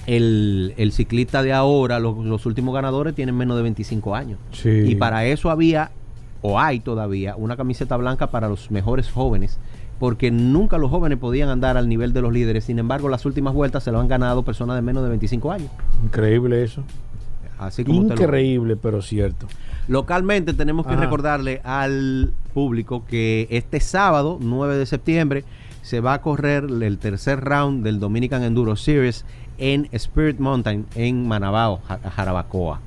[0.07, 4.39] el, el ciclista de ahora, los, los últimos ganadores tienen menos de 25 años.
[4.53, 4.69] Sí.
[4.87, 5.91] Y para eso había,
[6.43, 9.59] o hay todavía, una camiseta blanca para los mejores jóvenes,
[9.99, 12.65] porque nunca los jóvenes podían andar al nivel de los líderes.
[12.65, 15.71] Sin embargo, las últimas vueltas se lo han ganado personas de menos de 25 años.
[16.05, 16.83] Increíble eso.
[17.59, 19.47] Así como lo- Increíble, pero cierto.
[19.87, 21.03] Localmente tenemos que Ajá.
[21.03, 25.45] recordarle al público que este sábado, 9 de septiembre,
[25.85, 29.27] se va a correr el tercer round del Dominican Enduro Series
[29.59, 32.81] en Spirit Mountain en Manabao, Ja- Jarabacoa.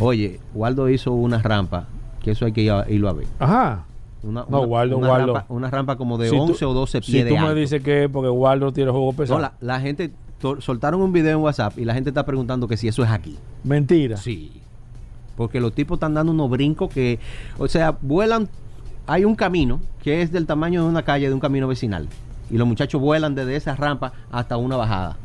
[0.00, 1.86] Oye, Waldo hizo una rampa,
[2.22, 3.26] que eso hay que irlo a ver.
[3.38, 3.84] Ajá.
[4.22, 5.34] Una, No, una- Waldo, una Waldo.
[5.34, 7.40] Rampa, una rampa como de Si tú- 11 o 12 Si pies de tú me
[7.42, 7.54] alto.
[7.54, 9.38] dices que es porque Waldo tiene juego pesado.
[9.38, 10.10] No, la, la gente
[10.60, 13.36] soltaron un video en WhatsApp y la gente está preguntando que si eso es aquí.
[13.62, 14.16] Mentira.
[14.16, 14.52] Sí.
[15.36, 17.18] Porque los tipos están dando unos brincos que,
[17.58, 18.48] o sea, vuelan.
[19.06, 22.08] Hay un camino que es del tamaño de una calle, de un camino vecinal.
[22.50, 25.16] Y los muchachos vuelan desde esa rampa hasta una bajada.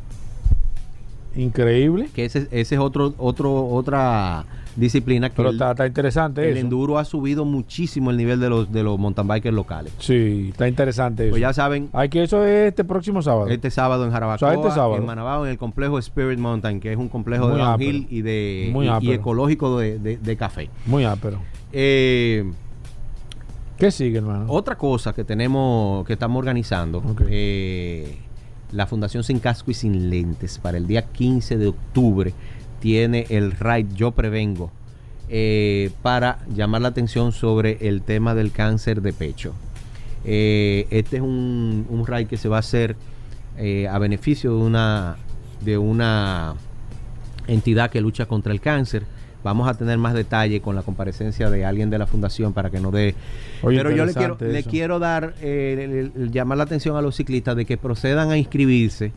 [1.36, 2.10] Increíble.
[2.16, 6.58] Que ese, ese es otro, otro, otra disciplina que Pero el, está, está interesante el
[6.58, 6.66] eso.
[6.66, 9.94] enduro ha subido muchísimo el nivel de los, de los mountain bikers locales.
[10.00, 11.32] Sí, está interesante eso.
[11.32, 13.48] Pues ya saben, Hay que eso es este próximo sábado.
[13.50, 14.96] este sábado en Jarabacoa, O sea, este sábado.
[14.98, 18.16] en Manabao, en el complejo Spirit Mountain, que es un complejo de Muy downhill ápero.
[18.16, 20.70] y de Muy y- y, ecológico de, de- de café.
[20.88, 21.40] Muy ápero.
[21.72, 22.52] Eh,
[23.78, 24.46] ¿Qué sigue, hermano?
[24.48, 28.18] Otra cosa que tenemos, que estamos organizando, eh,
[28.72, 32.34] la Fundación Sin Casco y Sin Lentes, para el día 15 de octubre,
[32.80, 34.72] tiene el RAID Yo Prevengo,
[35.30, 39.54] eh, para llamar la atención sobre el tema del cáncer de pecho.
[40.26, 42.96] Eh, este es un, un RAID que se va a hacer
[43.90, 45.18] a beneficio de una,
[45.64, 46.56] de una
[47.48, 49.04] entidad que lucha contra el cáncer.
[49.44, 52.80] Vamos a tener más detalle con la comparecencia de alguien de la fundación para que
[52.80, 53.16] nos dé.
[53.62, 56.98] Oye, Pero yo le quiero, le quiero dar, eh, el- el- el llamar la atención
[56.98, 59.12] a los ciclistas de que procedan a inscribirse,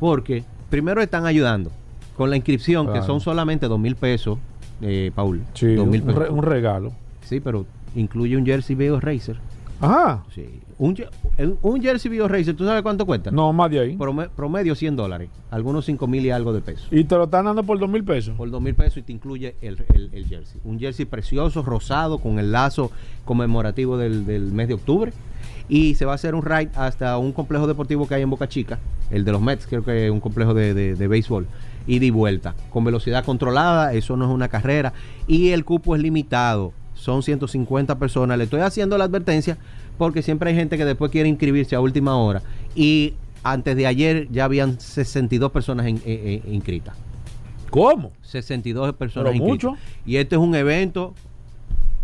[0.00, 1.70] porque primero están ayudando
[2.16, 4.38] con la inscripción, que son solamente dos mil pesos,
[4.80, 5.42] eh, Paul.
[5.54, 6.30] Sí, dos un, mil pesos.
[6.30, 6.92] un regalo.
[7.24, 9.36] Sí, pero incluye un jersey Bio Racer.
[9.82, 10.22] Ajá.
[10.34, 10.48] Sí.
[10.78, 10.96] Un,
[11.62, 13.30] un- jersey Bio Racer, ¿tú sabes cuánto cuesta?
[13.30, 13.96] No, más de ahí.
[13.96, 16.86] Prome- promedio 100 dólares, algunos 5 mil y algo de pesos.
[16.90, 18.34] Y te lo están dando por dos mil pesos.
[18.36, 20.60] Por 2 mil pesos y te incluye el, el- el jersey.
[20.64, 22.90] Un jersey precioso, rosado, con el lazo
[23.24, 25.12] conmemorativo del, del mes de octubre.
[25.68, 28.48] Y se va a hacer un ride hasta un complejo deportivo que hay en Boca
[28.48, 28.78] Chica,
[29.10, 31.46] el de los Mets, creo que es un complejo de, de- de béisbol.
[31.86, 34.92] Ida y vuelta, con velocidad controlada, eso no es una carrera.
[35.26, 38.38] Y el cupo es limitado, son 150 personas.
[38.38, 39.58] Le estoy haciendo la advertencia
[39.98, 42.42] porque siempre hay gente que después quiere inscribirse a última hora.
[42.76, 46.94] Y antes de ayer ya habían 62 personas in- eh, eh, inscritas.
[47.70, 48.12] ¿Cómo?
[48.22, 49.70] 62 personas Pero inscritas.
[49.72, 49.82] mucho.
[50.06, 51.12] Y este es un evento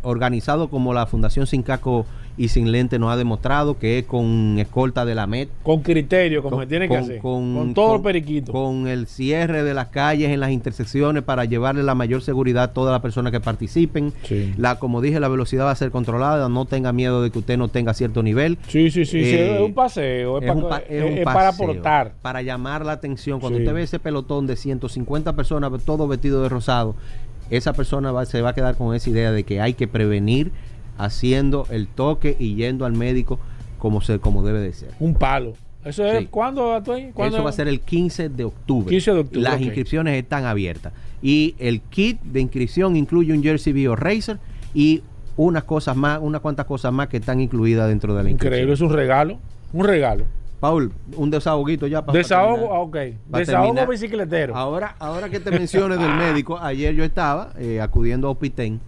[0.02, 2.06] organizado como la Fundación Sin Caco
[2.38, 5.50] y Sin Lente nos ha demostrado que es con escolta de la MET.
[5.62, 7.18] Con criterio, como con- se tiene que con- hacer.
[7.18, 8.52] con- Con, todo el periquito.
[8.52, 12.72] Con el cierre de las calles en las intersecciones para llevarle la mayor seguridad a
[12.72, 14.12] todas las personas que participen.
[14.22, 14.54] Sí.
[14.56, 16.48] La, como dije, la velocidad va a ser controlada.
[16.48, 18.56] No tenga miedo de que usted no tenga cierto nivel.
[18.68, 22.12] Sí, sí, sí, sí, Eh, es un paseo, es, para aportar.
[22.22, 23.40] Para llamar la atención.
[23.40, 23.64] Cuando Sí.
[23.64, 26.94] usted ve ese pelotón de 150 personas, todos vestidos de rosado,
[27.50, 30.52] esa persona va- se va a quedar con esa idea de que hay que prevenir
[30.98, 33.38] haciendo el toque y yendo al médico
[33.78, 34.90] como, se, como debe de ser.
[35.00, 35.54] Un palo.
[35.84, 36.26] ¿Eso es Sí.
[36.26, 36.82] cuándo?
[37.14, 37.36] ¿Cuándo?
[37.36, 38.90] Eso va a ser el 15 de octubre.
[38.90, 40.92] 15 de octubre, Las inscripciones están abiertas.
[41.22, 44.38] Y el kit de inscripción incluye un Jersey Bio Racer
[44.74, 45.02] y
[45.36, 48.52] unas cosas más, unas cuantas cosas más que están incluidas dentro de la inscripción.
[48.54, 49.38] Increíble, es un regalo.
[49.72, 50.24] Un regalo.
[50.60, 52.72] Paul, un desahoguito ya para Desahogo, terminar.
[52.76, 52.96] ah, ok.
[53.30, 53.88] Para Desahogo terminar.
[53.88, 54.56] bicicletero.
[54.56, 58.80] Ahora, ahora que te menciones del médico, ayer yo estaba eh, acudiendo a Opiten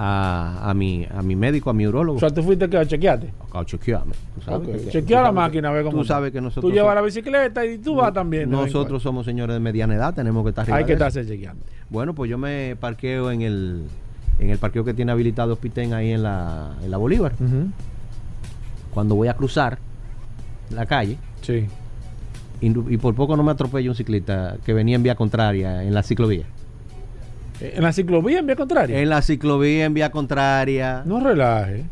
[0.00, 2.18] a, a, mi, a mi médico, a mi urólogo.
[2.18, 3.32] O sea, tú fuiste que a chequearte.
[3.52, 4.12] a chequearme.
[4.64, 7.66] que- Chequea la máquina, a ver cómo Tú sabes que nosotros Tú llevas la bicicleta
[7.66, 8.48] y tú vas también.
[8.48, 11.64] nosotros somos señores de mediana edad, tenemos que estar arriba Hay que estarse chequeando.
[11.90, 13.82] Bueno, pues yo me parqueo en el
[14.38, 17.32] en el parqueo que tiene habilitado Opiten ahí en la, en la Bolívar.
[18.94, 19.78] Cuando voy a cruzar
[20.70, 21.66] la calle, Sí.
[22.60, 25.92] y, y por poco no me atropella un ciclista que venía en vía contraria en
[25.92, 26.44] la ciclovía.
[27.60, 29.00] Eh, En la ciclovía, en vía contraria.
[29.00, 31.02] En la ciclovía en vía contraria.
[31.04, 31.84] No relaje.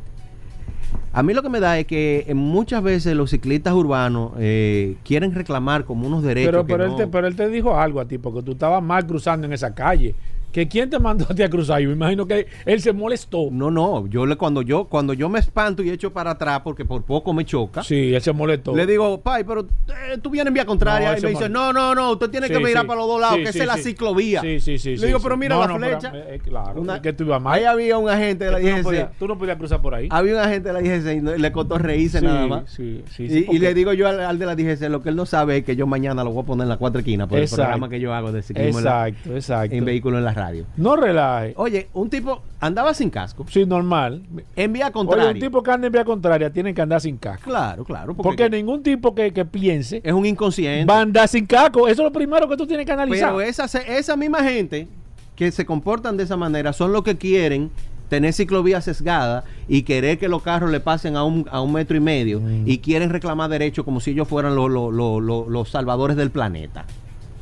[1.13, 4.97] A mí lo que me da es que eh, muchas veces los ciclistas urbanos eh,
[5.03, 6.51] quieren reclamar como unos derechos.
[6.51, 8.53] Pero, que pero, él no- te, pero él te dijo algo a ti, porque tú
[8.53, 10.15] estabas mal cruzando en esa calle.
[10.57, 11.83] Que quién te mandó a ti a cruzar.
[11.83, 13.51] Yo me imagino que él se molestó.
[13.53, 16.87] No, no, yo le, cuando yo cuando yo me espanto y echo para atrás porque
[16.87, 18.75] por poco me choca, Sí, él se molestó.
[18.75, 21.13] le digo, pai, pero eh, tú vienes en vía contraria.
[21.13, 22.89] No, y me dice, no, no, no, usted tiene Sí, que mirar sí.
[22.89, 24.41] para los dos lados, Sí, que esa es la ciclovía.
[24.41, 24.97] Sí, sí, sí.
[24.97, 26.11] Le digo, pero mira No, la no, flecha.
[26.15, 27.59] eh, eh, claro, Una- que tú ibas mal.
[27.59, 28.85] Ahí había un agente de la Que tú, no IGC.
[28.85, 30.09] podías, tú no podías cruzar por ahí.
[30.11, 32.71] Había un agente de la DGC y le costó reírse nada más.
[32.71, 35.03] sí, sí, y, sí, y porque- le digo yo al, al de la DGC, lo
[35.03, 37.01] que él no sabe es que yo mañana lo voy a poner en la cuatro
[37.01, 37.61] esquinas por Exacto.
[37.63, 39.75] el programa que yo hago de ciclismo en, la- Exacto, exacto.
[39.77, 40.46] en vehículo en la radio.
[40.77, 41.55] No relaje.
[41.57, 44.23] Oye, un tipo andaba sin casco, Sí, normal.
[44.57, 45.31] en vía Oye, contraria.
[45.31, 47.45] un tipo que anda en vía contraria tiene que andar sin casco.
[47.51, 48.15] Claro, claro.
[48.15, 50.85] Porque, ningún tipo que, que piense es un inconsciente.
[50.91, 51.89] va a andar sin casco.
[51.89, 53.31] Eso es lo primero que tú tienes que analizar.
[53.31, 54.89] Pero esa, esa misma gente
[55.35, 57.71] que se comportan de esa manera son los que quieren
[58.09, 61.97] tener ciclovía sesgada y querer que los carros le pasen a un, a un metro
[61.97, 62.63] y medio Mm.
[62.65, 66.85] y quieren reclamar derecho como si ellos fueran los salvadores del planeta.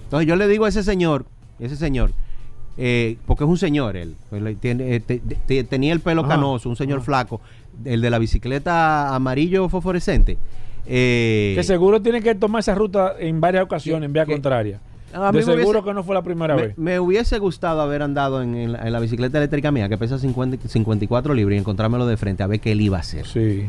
[0.05, 1.27] Entonces yo le digo a ese señor,
[1.59, 2.13] ese señor,
[2.77, 6.31] eh, porque es un señor él, pues tiene- eh, te- te- tenía el pelo Ajá,
[6.31, 7.05] canoso, un señor ajá.
[7.07, 7.41] flaco,
[7.85, 10.37] el de la bicicleta amarillo fosforescente.
[10.87, 14.81] Eh, que seguro tiene que tomar esa ruta en varias ocasiones en vía que- contraria.
[15.15, 16.79] A mí De seguro hubiese- que no fue la primera me, vez.
[16.79, 20.19] me hubiese gustado haber andado en, en la, en la bicicleta eléctrica mía, que pesa
[20.19, 23.25] 50, 54 libras, y encontrármelo de frente a ver qué él iba a hacer.
[23.25, 23.69] Sí,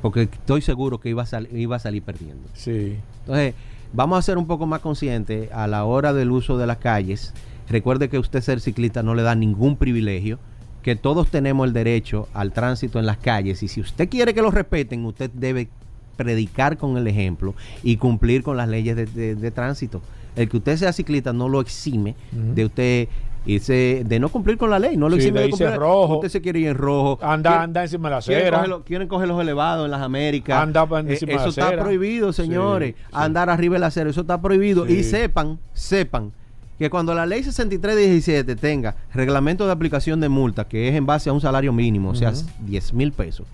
[0.00, 2.48] Porque estoy seguro que iba a, sal- iba a salir perdiendo.
[2.52, 2.96] sí.
[3.20, 3.54] Entonces,
[3.92, 7.32] vamos a ser un poco más conscientes a la hora del uso de las calles.
[7.68, 10.38] Recuerde que usted ser ciclista no le da ningún privilegio,
[10.82, 14.42] que todos tenemos el derecho al tránsito en las calles y si usted quiere que
[14.42, 15.68] lo respeten, usted debe
[16.16, 20.00] predicar con el ejemplo y cumplir con las leyes de, de- de tránsito.
[20.36, 23.08] El que usted sea ciclista no lo exime de usted
[23.46, 25.74] irse, de no cumplir con la ley, no lo Sí, exime de de, cumplir.
[25.76, 26.14] rojo.
[26.16, 27.18] Usted se quiere ir en rojo.
[27.22, 28.56] Anda, anda encima de la Quieren acera.
[28.58, 30.60] coger, los, quieren coger los elevados en las Américas.
[30.62, 31.82] Anda pa- Eh, encima de la eso está acera.
[31.82, 32.94] prohibido, señores.
[32.96, 33.10] Sí, sí.
[33.12, 34.88] Andar arriba del acero, eso está prohibido.
[34.88, 36.32] Y sepan, sepan
[36.78, 41.30] que cuando la ley 6317 tenga reglamento de aplicación de multa, que es en base
[41.30, 42.42] a un salario mínimo, o sea, Ujú.
[42.66, 43.46] 10 mil pesos,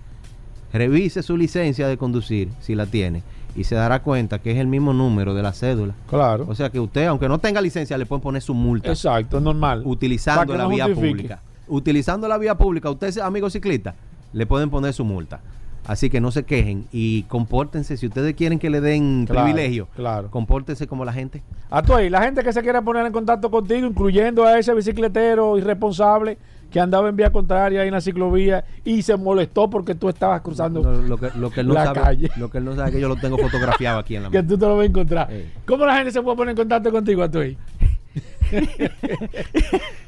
[0.73, 3.23] revise su licencia de conducir, si la tiene,
[3.57, 5.95] y se dará cuenta que es el mismo número de la cédula.
[6.09, 6.47] Claro.
[6.49, 9.43] O sea que usted, aunque no tenga licencia, le pueden poner su multa Exacto, es
[9.43, 9.83] normal.
[9.85, 11.11] utilizando la no vía justifique.
[11.13, 11.43] pública.
[11.69, 13.95] Utilizando la vía pública, usted, amigo ciclista,
[14.33, 15.41] le pueden poner su multa.
[15.91, 17.97] Así que no se quejen y compórtense.
[17.97, 20.31] Si ustedes quieren que le den Claro, privilegio, claro.
[20.31, 21.43] compórtense como la gente.
[21.69, 24.73] A tú ahí, la gente que se quiera poner en contacto contigo, incluyendo a ese
[24.73, 26.39] bicicletero irresponsable
[26.71, 30.41] que andaba en vía contraria ahí en la ciclovía y se molestó porque tú estabas
[30.43, 32.31] cruzando No, lo, que, lo que él no la sabe, calle.
[32.37, 34.37] lo que él no sabe es que yo lo tengo fotografiado aquí en la que
[34.39, 34.49] mano.
[34.49, 35.27] tú te lo vas a encontrar.
[35.33, 35.51] Eh.
[35.67, 37.59] ¿Cómo la gente se puede poner en contacto contigo, a tú ahí?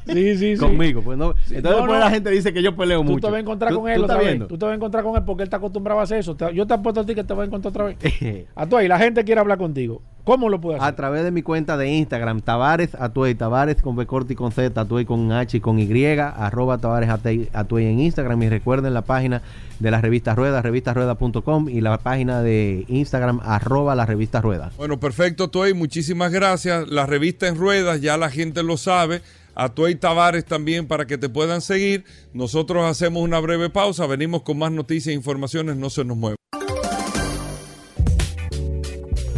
[0.06, 0.56] Sí, sí, sí.
[0.56, 1.30] Conmigo, pues no.
[1.30, 1.98] Entonces No, después no.
[1.98, 3.20] la gente dice que yo peleo Tú mucho.
[3.26, 4.26] te vas a encontrar ¿Tú- con él tú otra vez.
[4.26, 4.46] viendo?
[4.48, 6.34] Tú te vas a encontrar con él porque él está acostumbrado a hacer eso.
[6.34, 7.96] Te- Yo te apuesto a ti que te vas a encontrar otra vez.
[8.54, 10.02] A tú ahí, la gente quiere hablar contigo.
[10.24, 10.94] ¿Cómo lo puede A hacer?
[10.96, 14.80] través de mi cuenta de Instagram, Tavares Atuey, Tavares con B corta y con Z,
[14.80, 18.40] Atuey con H y con Y, arroba Tavares Atuey- Atuey en Instagram.
[18.44, 19.42] Y recuerden la página
[19.80, 24.70] de la revista Rueda, revistasrueda.com y la página de Instagram, arroba la revista Rueda.
[24.76, 25.74] Bueno, perfecto, Toy.
[25.74, 26.88] Muchísimas gracias.
[26.88, 29.22] La revista en ruedas, ya la gente lo sabe.
[29.54, 32.04] A Toy Tavares también para que te puedan seguir.
[32.32, 34.06] Nosotros hacemos una breve pausa.
[34.06, 35.76] Venimos con más noticias e informaciones.
[35.76, 36.37] No se nos muevan.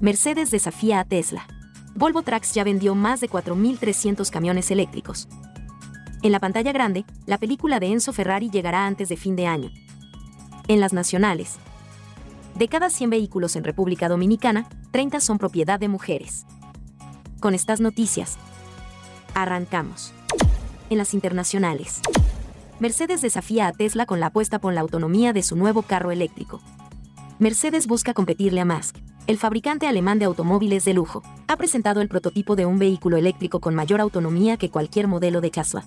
[0.00, 1.48] Mercedes desafía a Tesla.
[1.96, 5.26] Volvo Trucks ya vendió más de 4.300 camiones eléctricos.
[6.22, 9.70] En la pantalla grande, la película de Enzo Ferrari llegará antes de fin de año.
[10.68, 11.56] En las nacionales,
[12.54, 16.46] de cada 100 vehículos en República Dominicana, 30 son propiedad de mujeres.
[17.40, 18.36] Con estas noticias,
[19.34, 20.12] arrancamos.
[20.90, 22.00] En las internacionales,
[22.78, 26.60] Mercedes desafía a Tesla con la apuesta por la autonomía de su nuevo carro eléctrico.
[27.40, 28.96] Mercedes busca competirle a Musk.
[29.28, 33.60] El fabricante alemán de automóviles de lujo ha presentado el prototipo de un vehículo eléctrico
[33.60, 35.84] con mayor autonomía que cualquier modelo de Tesla.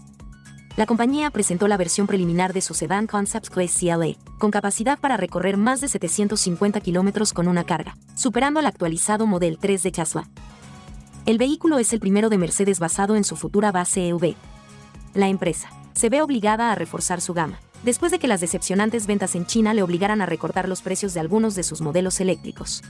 [0.78, 5.18] La compañía presentó la versión preliminar de su sedán Concept Quest CLA, con capacidad para
[5.18, 10.30] recorrer más de 750 kilómetros con una carga, superando al actualizado Model 3 de Tesla.
[11.26, 14.36] El vehículo es el primero de Mercedes basado en su futura base EV.
[15.16, 19.34] La empresa se ve obligada a reforzar su gama, después de que las decepcionantes ventas
[19.34, 22.84] en China le obligaran a recortar los precios de algunos de sus modelos eléctricos.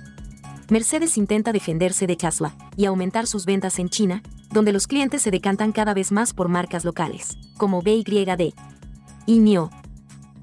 [0.72, 5.30] Mercedes intenta defenderse de Tesla y aumentar sus ventas en China, donde los clientes se
[5.30, 8.54] decantan cada vez más por marcas locales, como BYD
[9.26, 9.70] y NIO.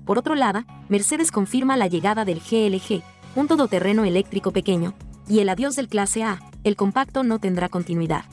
[0.05, 3.03] Por otro lado, Mercedes confirma la llegada del GLG,
[3.37, 4.93] un todoterreno eléctrico pequeño,
[5.26, 8.26] y el adiós del clase A, el compacto no tendrá continuidad.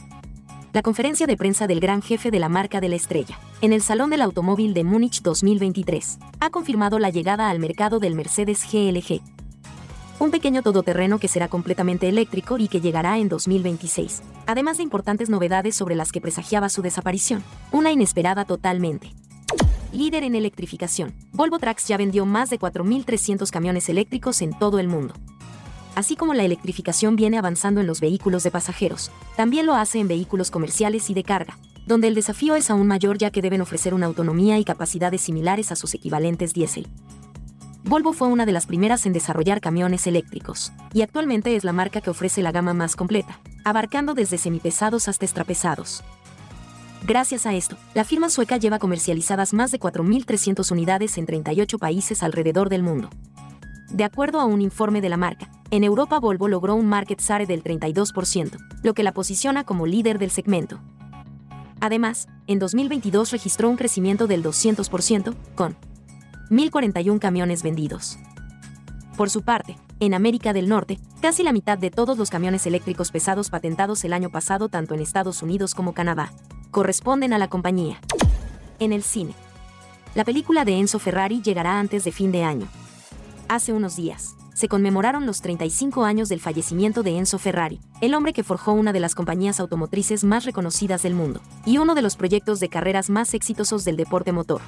[0.73, 3.81] La conferencia de prensa del gran jefe de la marca de la estrella, en el
[3.81, 9.34] Salón del Automóvil de Múnich 2023, ha confirmado la llegada al mercado del Mercedes GLG.
[10.17, 15.29] Un pequeño todoterreno que será completamente eléctrico y que llegará en 2026, además de importantes
[15.29, 17.43] novedades sobre las que presagiaba su desaparición,
[17.73, 19.11] una inesperada totalmente.
[19.91, 24.87] Líder en electrificación, Volvo Trucks ya vendió más de 4.300 camiones eléctricos en todo el
[24.87, 25.13] mundo.
[25.95, 30.07] Así como la electrificación viene avanzando en los vehículos de pasajeros, también lo hace en
[30.07, 31.57] vehículos comerciales y de carga,
[31.87, 35.73] donde el desafío es aún mayor ya que deben ofrecer una autonomía y capacidades similares
[35.73, 36.87] a sus equivalentes diésel.
[37.87, 42.01] Volvo fue una de las primeras en desarrollar camiones eléctricos, y actualmente es la marca
[42.01, 46.03] que ofrece la gama más completa, abarcando desde semipesados hasta extrapesados.
[47.05, 52.23] Gracias a esto, la firma sueca lleva comercializadas más de 4.300 unidades en 38 países
[52.23, 53.11] alrededor del mundo.
[53.91, 57.45] De acuerdo a un informe de la marca, en Europa Volvo logró un market share
[57.45, 60.81] del 32%, lo que la posiciona como líder del segmento.
[61.81, 65.77] Además, en 2022 registró un crecimiento del 200%, con
[66.49, 68.17] 1.041 camiones vendidos.
[69.17, 73.11] Por su parte, en América del Norte, casi la mitad de todos los camiones eléctricos
[73.11, 76.33] pesados patentados el año pasado tanto en Estados Unidos como Canadá,
[76.71, 77.99] corresponden a la compañía.
[78.79, 79.33] En el cine.
[80.13, 82.67] La película de Enzo Ferrari llegará antes de fin de año.
[83.47, 88.33] Hace unos días, se conmemoraron los 35 años del fallecimiento de Enzo Ferrari, el hombre
[88.33, 92.15] que forjó una de las compañías automotrices más reconocidas del mundo, y uno de los
[92.15, 94.61] proyectos de carreras más exitosos del deporte motor.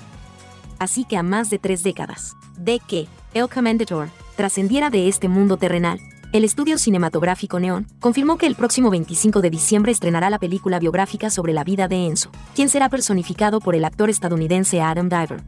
[0.80, 5.58] Así que a más de tres décadas, de que El Commendator trascendiera de este mundo
[5.58, 6.00] terrenal,
[6.34, 11.30] el estudio cinematográfico Neon confirmó que el próximo 25 de diciembre estrenará la película biográfica
[11.30, 15.42] sobre la vida de Enzo, quien será personificado por el actor estadounidense Adam Driver.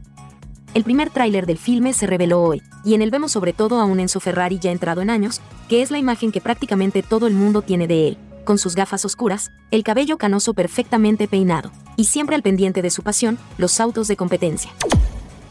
[0.72, 3.84] El primer tráiler del filme se reveló hoy, y en él vemos sobre todo a
[3.84, 7.34] un Enzo Ferrari ya entrado en años, que es la imagen que prácticamente todo el
[7.34, 12.36] mundo tiene de él, con sus gafas oscuras, el cabello canoso perfectamente peinado, y siempre
[12.36, 14.70] al pendiente de su pasión, los autos de competencia.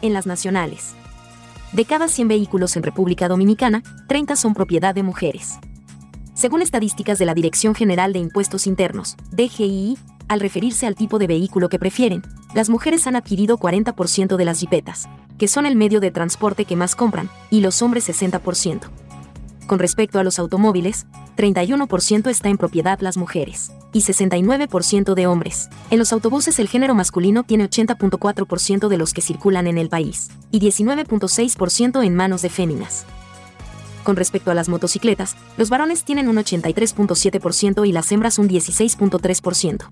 [0.02, 0.96] En las nacionales.
[1.74, 5.60] De cada 100 vehículos en República Dominicana, 30 son propiedad de mujeres.
[6.34, 9.98] Según estadísticas de la Dirección General de Impuestos Internos, DGI,
[10.30, 12.24] al referirse al tipo de vehículo que prefieren,
[12.54, 16.76] las mujeres han adquirido 40% de las jipetas, que son el medio de transporte que
[16.76, 18.90] más compran, y los hombres 60%.
[19.70, 21.06] Con respecto a los automóviles,
[21.38, 25.70] 31% está en propiedad las mujeres y 69% de hombres.
[25.92, 30.32] En los autobuses el género masculino tiene 80.4% de los que circulan en el país
[30.50, 33.06] y 19.6% en manos de féminas.
[34.04, 39.88] Con respecto a las motocicletas, los varones tienen un 83.7% y las hembras un 16.3%.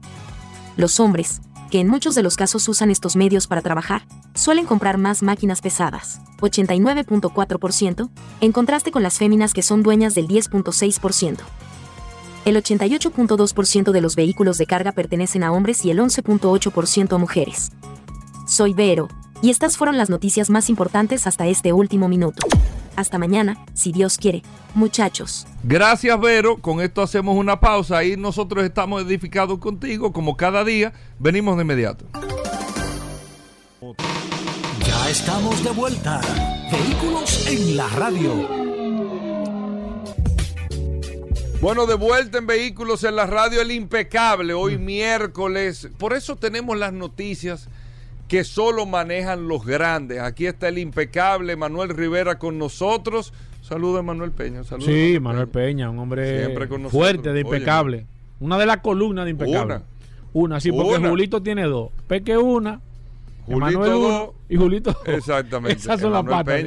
[0.75, 1.39] Los hombres,
[1.69, 4.03] que en muchos de los casos usan estos medios para trabajar,
[4.33, 8.09] suelen comprar más máquinas pesadas, 89.4%,
[8.41, 11.39] en contraste con las féminas que son dueñas del 10.6%.
[12.45, 17.71] El 88.2% de los vehículos de carga pertenecen a hombres y el 11.8% a mujeres.
[18.47, 19.09] Soy Vero,
[19.41, 22.45] y estas fueron las noticias más importantes hasta este último minuto.
[22.95, 24.41] Hasta mañana, si Dios quiere.
[24.73, 25.45] Muchachos.
[25.63, 26.57] Gracias, Vero.
[26.57, 30.93] Con esto hacemos una pausa y nosotros estamos edificados contigo, como cada día.
[31.19, 32.05] Venimos de inmediato.
[34.85, 36.21] Ya estamos de vuelta.
[36.71, 38.67] Vehículos en la radio.
[41.61, 45.89] Bueno, de vuelta en Vehículos en la radio, el impecable, hoy miércoles.
[45.97, 47.67] Por eso tenemos las noticias
[48.27, 50.19] que solo manejan los grandes.
[50.19, 53.33] Aquí está el impecable Manuel Rivera con nosotros.
[53.61, 54.61] Saludos, Manuel Peña.
[54.79, 55.89] Sí, Manuel Peña.
[55.89, 56.55] un hombre
[56.89, 58.05] fuerte, de impecable.
[58.39, 59.75] una de las columnas de impecable.
[59.75, 59.83] Una.
[60.33, 61.89] Una, sí, porque Julito tiene dos.
[62.07, 62.81] Peque una,
[63.45, 64.95] Julito y Julito.
[65.05, 65.77] Exactamente.
[65.79, 66.63] Esas son las patas.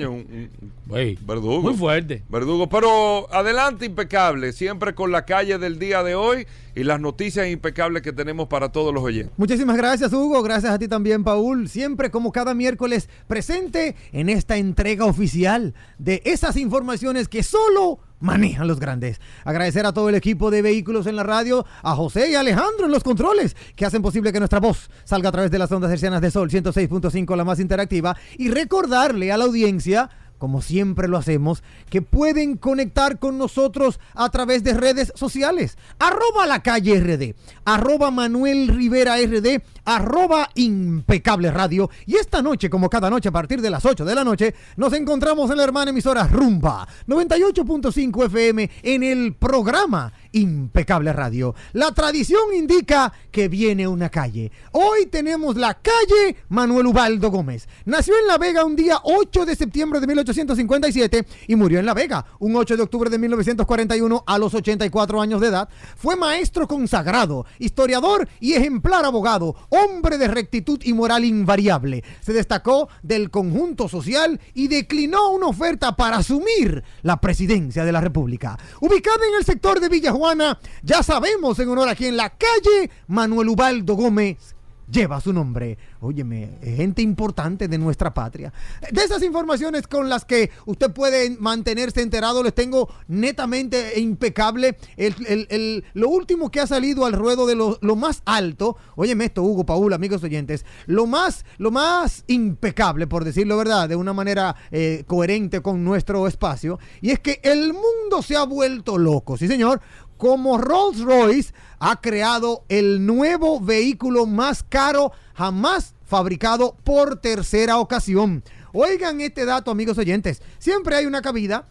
[0.88, 1.62] verdugo.
[1.62, 2.22] Muy fuerte.
[2.28, 2.68] Verdugo.
[2.68, 4.52] Pero adelante, impecable.
[4.52, 8.70] Siempre con la calle del día de hoy y las noticias impecables que tenemos para
[8.70, 9.32] todos los oyentes.
[9.36, 10.42] Muchísimas gracias, Hugo.
[10.42, 11.68] Gracias a ti también, Paul.
[11.68, 18.68] Siempre, como cada miércoles, presente en esta entrega oficial de esas informaciones que solo manejan
[18.68, 19.20] los grandes.
[19.44, 22.92] Agradecer a todo el equipo de vehículos en la radio, a José y Alejandro en
[22.92, 26.20] los controles, que hacen posible que nuestra voz salga a través de las ondas hercianas
[26.20, 30.10] de Sol 106.5, la más interactiva, y recordarle a la audiencia
[30.40, 35.76] como siempre lo hacemos, que pueden conectar con nosotros a través de redes sociales.
[35.98, 37.34] Arroba la calle RD,
[37.66, 41.90] arroba Manuel Rivera RD, arroba impecable radio.
[42.06, 44.94] Y esta noche, como cada noche a partir de las 8 de la noche, nos
[44.94, 51.54] encontramos en la hermana emisora Rumba 98.5 FM en el programa Impecable Radio.
[51.72, 54.52] La tradición indica que viene una calle.
[54.72, 57.68] Hoy tenemos la calle Manuel Ubaldo Gómez.
[57.84, 61.94] Nació en La Vega un día 8 de septiembre de 1857 y murió en La
[61.94, 65.68] Vega un 8 de octubre de 1941 a los 84 años de edad.
[65.96, 72.04] Fue maestro consagrado, historiador y ejemplar abogado, hombre de rectitud y moral invariable.
[72.20, 78.00] Se destacó del conjunto social y declinó una oferta para asumir la presidencia de la
[78.00, 78.58] República.
[78.80, 82.90] Ubicada en el sector de Villa Juana, ya sabemos en honor aquí en la calle
[83.06, 84.54] Manuel Ubaldo Gómez
[84.90, 85.78] lleva su nombre.
[86.00, 88.52] Óyeme, gente importante de nuestra patria.
[88.90, 94.76] De esas informaciones con las que usted puede mantenerse enterado, les tengo netamente e impecable
[94.96, 98.76] el, el- el- lo último que ha salido al ruedo de lo, lo más alto.
[98.96, 100.66] Óyeme esto, Hugo, Paul, amigos oyentes.
[100.86, 106.26] Lo más, lo más impecable, por decirlo verdad, de una manera eh, coherente con nuestro
[106.26, 106.80] espacio.
[107.00, 109.80] Y es que el mundo se ha vuelto loco, sí señor
[110.20, 118.44] como Rolls Royce ha creado el nuevo vehículo más caro jamás fabricado por tercera ocasión.
[118.74, 120.42] Oigan este dato, amigos oyentes.
[120.58, 121.66] Siempre hay una cabida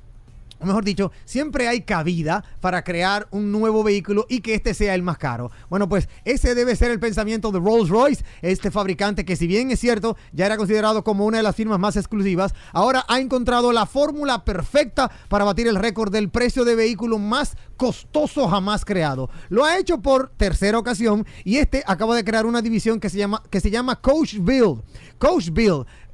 [0.60, 4.96] o mejor dicho, siempre hay cabida para crear un nuevo vehículo y que este sea
[4.96, 5.52] el más caro.
[5.70, 9.72] Bueno, pues ese debe ser el pensamiento de Rolls Royce, este fabricante que si bien
[9.72, 13.72] es cierto, ya era considerado como una de las firmas más exclusivas, ahora ha encontrado
[13.72, 19.30] la fórmula perfecta para batir el récord del precio de vehículo más costoso jamás creado.
[19.48, 23.18] Lo ha hecho por tercera ocasión y este acaba de crear una división que se
[23.18, 24.84] llama, que se llama Coach Build.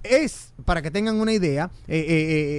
[0.09, 2.05] Es, para que tengan una idea, eh, eh,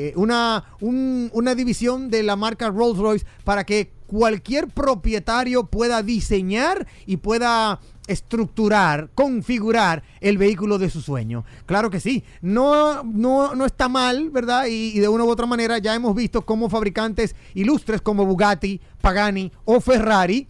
[0.09, 6.03] eh, una, un- una división de la marca Rolls Royce para que cualquier propietario pueda
[6.03, 11.44] diseñar y pueda estructurar, configurar el vehículo de su sueño.
[11.66, 14.66] Claro que sí, no, no, no está mal, ¿verdad?
[14.66, 19.51] Y de una u otra manera ya hemos visto cómo fabricantes ilustres como Bugatti, Pagani
[19.64, 20.47] o Ferrari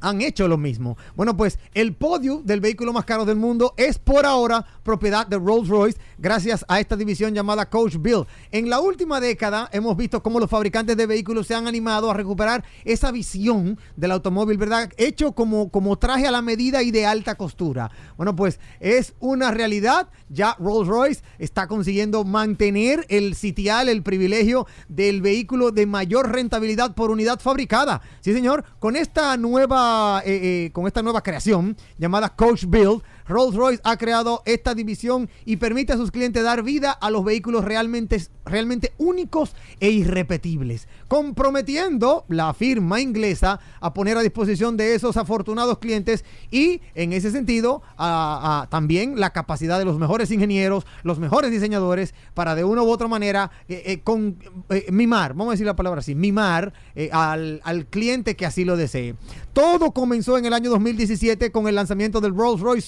[0.00, 0.96] han hecho lo mismo.
[1.16, 5.38] Bueno, pues el podio del vehículo más caro del mundo es por ahora propiedad de
[5.38, 8.26] Rolls Royce gracias a esta división llamada Coach Build.
[8.50, 12.14] En la última década hemos visto cómo los fabricantes de vehículos se han animado a
[12.14, 14.90] recuperar esa visión del automóvil, ¿verdad?
[14.96, 17.90] Hecho como, como traje a la medida y de alta costura.
[18.16, 20.08] Bueno, pues es una realidad.
[20.28, 26.94] Ya Rolls Royce está consiguiendo mantener el sitial, el privilegio del vehículo de mayor rentabilidad
[26.94, 28.02] por unidad fabricada.
[28.20, 33.54] Sí, señor, con esta nueva, eh, eh, con esta nueva creación llamada Coach Build, Rolls
[33.54, 37.64] Royce ha creado esta división y permite a sus clientes dar vida a los vehículos
[37.64, 45.16] realmente, realmente únicos e irrepetibles, comprometiendo la firma inglesa a poner a disposición de esos
[45.16, 51.18] afortunados clientes y en ese sentido a- también la capacidad de los mejores ingenieros, los
[51.18, 54.36] mejores diseñadores para de una u otra manera eh, eh, con,
[54.70, 56.72] eh, mimar, vamos a decir la palabra así, mimar
[57.12, 59.14] al, al cliente que así lo desee.
[59.52, 62.86] Todo comenzó en el año 2017 con el lanzamiento del Rolls Royce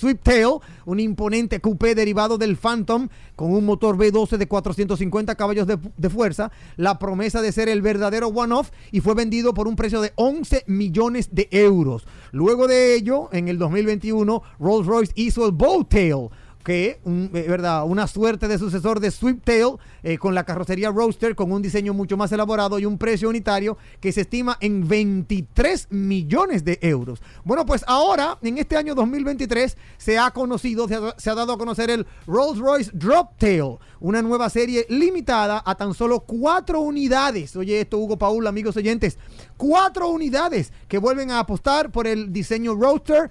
[0.87, 6.09] Un imponente coupé derivado del Phantom con un motor V12 de 450 caballos de, de
[6.09, 10.13] fuerza, la promesa de ser el verdadero one-off y fue vendido por un precio de
[10.15, 12.07] 11 millones de euros.
[12.31, 16.29] Luego de ello, en el 2021, Rolls Royce hizo el Bowtail
[16.65, 21.35] que un, eh, verdad una suerte de sucesor de Sweeptail eh, con la carrocería Roadster
[21.35, 25.89] con un diseño mucho más elaborado y un precio unitario que se estima en 23
[25.91, 27.21] millones de euros.
[27.45, 31.91] Bueno, pues ahora en este año 2023 se ha conocido, se ha, dado a conocer
[31.91, 37.57] el Rolls Royce Droptail, una nueva serie limitada a tan solo cuatro unidades.
[37.57, 39.19] Oye esto Hugo Paul, amigos oyentes,
[39.57, 43.31] cuatro unidades que vuelven a apostar por el diseño Roadster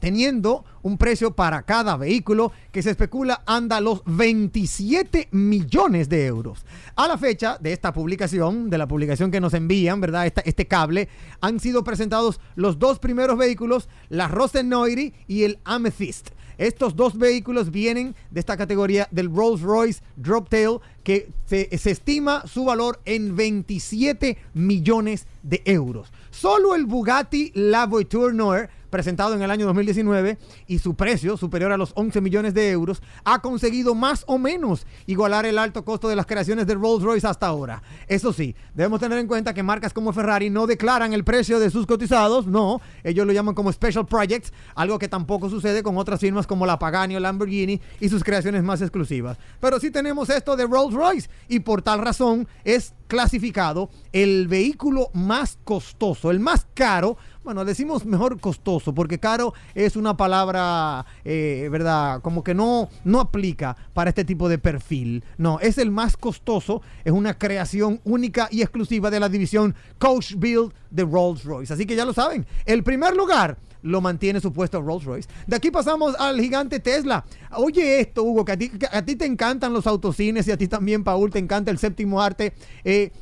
[0.00, 6.64] teniendo un precio para cada vehículo que se especula anda los 27 millones de euros.
[6.94, 10.32] A la fecha de esta publicación, de la publicación que nos envían, ¿verdad?
[10.44, 11.08] Este cable,
[11.40, 16.30] han sido presentados los dos primeros vehículos, la Rosenneuri y el Amethyst.
[16.58, 22.46] Estos dos vehículos vienen de esta categoría del Rolls Royce Droptail que se, se estima
[22.46, 26.10] su valor en 27 millones de euros.
[26.30, 31.70] Solo el Bugatti La Voiture Noir presentado en el año 2019 y su precio, superior
[31.70, 36.08] a los 11 millones de euros, ha conseguido más o menos igualar el alto costo
[36.08, 37.82] de las creaciones de Rolls Royce hasta ahora.
[38.08, 41.68] Eso sí, debemos tener en cuenta que marcas como Ferrari no declaran el precio de
[41.68, 46.18] sus cotizados, no, ellos lo llaman como Special Projects, algo que tampoco sucede con otras
[46.18, 49.36] firmas como la Pagani o Lamborghini y sus creaciones más exclusivas.
[49.60, 55.10] Pero sí tenemos esto de Rolls Royce y por tal razón es clasificado el vehículo
[55.12, 57.16] más costoso, el más caro.
[57.44, 62.20] Bueno, decimos mejor costoso, porque caro es una palabra, eh, ¿verdad?
[62.20, 65.24] Como que no, no aplica para este tipo de perfil.
[65.38, 70.34] No, es el más costoso, es una creación única y exclusiva de la división Coach
[70.36, 71.72] Build de Rolls Royce.
[71.72, 75.28] Así que ya lo saben, el primer lugar lo mantiene su puesto Rolls Royce.
[75.46, 77.24] De aquí pasamos al gigante Tesla.
[77.52, 81.30] Oye esto, Hugo, que a ti, te encantan los autocines y a ti también, Paul,
[81.30, 82.52] te encanta el séptimo arte.
[82.84, 83.12] Eh,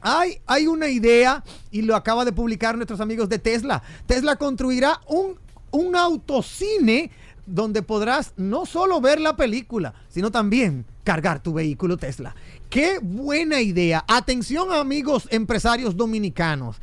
[0.00, 3.82] hay, hay, una idea y lo acaba de publicar nuestros amigos de Tesla.
[4.06, 5.36] Tesla construirá un,
[5.70, 7.10] un autocine
[7.46, 12.34] donde podrás no solo ver la película, sino también cargar tu vehículo Tesla.
[12.68, 14.04] Qué buena idea.
[14.08, 16.76] Atención amigos empresarios dominicanos.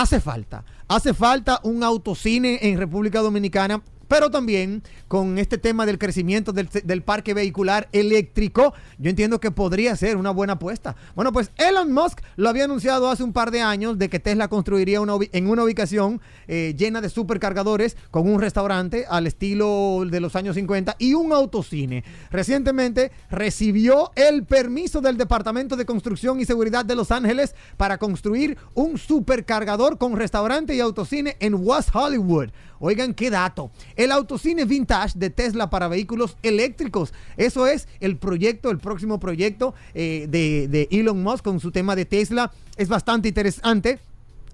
[0.00, 5.96] Hace falta, hace falta un autocine en República Dominicana pero también con este tema del
[5.96, 10.96] crecimiento del, parque vehicular eléctrico, yo entiendo que podría ser una buena apuesta.
[11.14, 14.48] Bueno, pues Elon Musk lo había anunciado hace un par de años de que Tesla
[14.48, 20.18] construiría una, en una ubicación eh, llena de supercargadores con un restaurante al estilo de
[20.18, 22.02] los años 50 y un autocine.
[22.32, 28.58] Recientemente recibió el permiso del Departamento de Construcción y Seguridad de Los Ángeles para construir
[28.74, 32.50] un supercargador con restaurante y autocine en West Hollywood.
[32.80, 33.70] Oigan qué dato.
[33.94, 37.12] El autocine vintage de Tesla para vehículos eléctricos.
[37.36, 41.94] Eso es el proyecto, el próximo proyecto eh, de, de Elon Musk con su tema
[41.94, 42.50] de Tesla.
[42.76, 44.00] Es bastante interesante.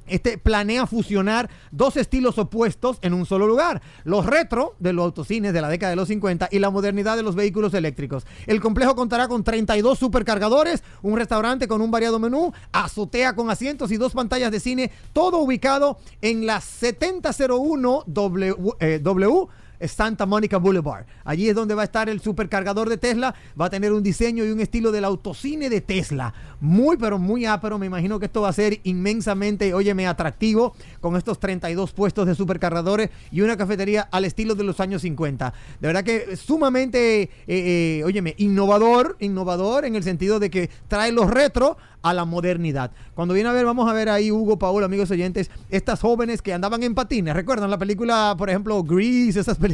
[0.06, 5.52] Este planea fusionar dos estilos opuestos en un solo lugar, los retro de los autocines
[5.52, 8.26] de la década de los 50 y la modernidad de los vehículos eléctricos.
[8.46, 13.90] El complejo contará con 32 supercargadores, un restaurante con un variado menú, azotea con asientos
[13.90, 19.48] y dos pantallas de cine, todo ubicado en la 7001 W, eh, w
[19.86, 21.06] Santa Monica Boulevard.
[21.24, 23.34] Allí es donde va a estar el supercargador de Tesla.
[23.60, 26.34] Va a tener un diseño y un estilo del autocine de Tesla.
[26.60, 27.78] Muy, pero muy ápero.
[27.78, 32.34] Me imagino que esto va a ser inmensamente, óyeme, atractivo con estos 32 puestos de
[32.34, 35.52] supercargadores y una cafetería al estilo de los años 50.
[35.80, 41.12] De verdad que sumamente, eh, eh, óyeme, innovador, innovador en el sentido de que trae
[41.12, 42.92] los retro a la modernidad.
[43.14, 46.54] Cuando viene a ver, vamos a ver ahí, Hugo, Paul, amigos oyentes, estas jóvenes que
[46.54, 47.34] andaban en patines.
[47.34, 49.65] ¿Recuerdan la película, por ejemplo, Grease, esas películas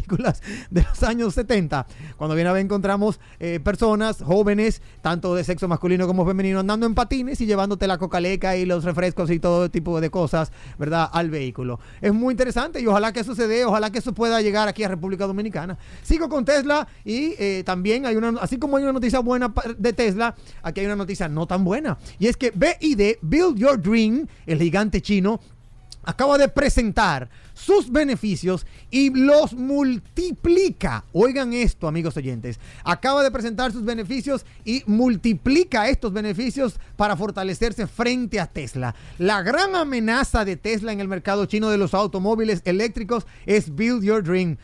[0.71, 1.87] de los años 70?
[2.17, 6.87] Cuando viene a ver, encontramos eh, personas jóvenes, tanto de sexo masculino como femenino, andando
[6.87, 11.09] en patines y llevándote la cocaleca y los refrescos y todo tipo de cosas, ¿verdad?,
[11.13, 11.81] al vehículo.
[12.01, 13.35] Es muy interesante y ojalá que eso
[13.67, 15.79] ojalá que eso pueda llegar aquí a República Dominicana.
[16.03, 19.93] Sigo con Tesla y eh, también hay una, así como hay una noticia buena de
[19.93, 21.99] Tesla, aquí hay una noticia no tan buena.
[22.19, 25.41] Y es que BID, Build Your Dream, el gigante chino,
[26.05, 31.05] acaba de presentar sus beneficios y los multiplica.
[31.13, 32.59] Oigan esto, amigos oyentes.
[32.85, 38.95] Acaba de presentar sus beneficios y multiplica estos beneficios para fortalecerse frente a Tesla.
[39.19, 44.03] La gran amenaza de Tesla en el mercado chino de los automóviles eléctricos es Build
[44.03, 44.57] Your Dream,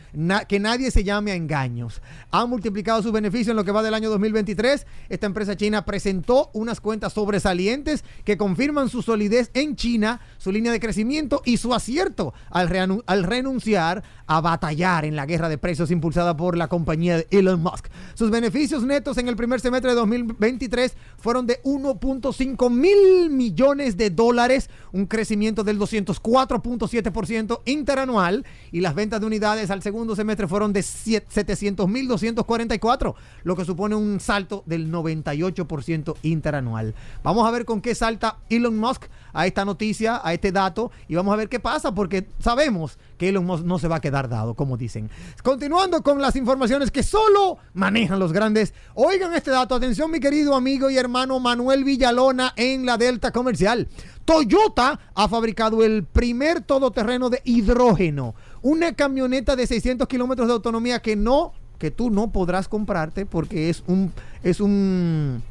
[0.47, 2.01] que nadie se llame a engaños.
[2.31, 4.85] Ha multiplicado sus beneficios en lo que va del año 2023.
[5.09, 10.71] Esta empresa china presentó unas cuentas sobresalientes que confirman su solidez en China, su línea
[10.71, 15.91] de crecimiento y su acierto al al renunciar a batallar en la guerra de precios
[15.91, 17.87] impulsada por la compañía de Elon Musk.
[18.13, 24.09] Sus beneficios netos en el primer semestre de 2023 fueron de 1.5 mil millones de
[24.09, 30.73] dólares, un crecimiento del 204.7% interanual y las ventas de unidades al segundo semestre fueron
[30.73, 36.93] de 700 mil 244, lo que supone un salto del 98% interanual.
[37.23, 41.15] Vamos a ver con qué salta Elon Musk a esta noticia, a este dato y
[41.15, 42.68] vamos a ver qué pasa porque sabemos
[43.17, 45.09] que Elon Musk no se va a quedar dado, como dicen.
[45.43, 48.73] Continuando con las informaciones que solo manejan los grandes.
[48.95, 53.87] Oigan este dato, atención mi querido amigo y hermano Manuel Villalona en la Delta Comercial.
[54.25, 61.01] Toyota ha fabricado el primer todoterreno de hidrógeno, una camioneta de 600 kilómetros de autonomía
[61.01, 64.13] que no, que tú no podrás comprarte porque es un,
[64.43, 65.41] es un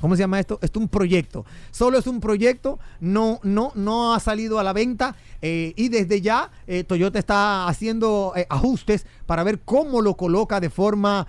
[0.00, 0.58] ¿Cómo se llama esto?
[0.62, 1.44] Es un proyecto.
[1.70, 6.20] Solo es un proyecto, no, no, no ha salido a la venta eh, y desde
[6.20, 11.26] ya eh, Toyota está haciendo eh, ajustes para ver cómo lo coloca de forma,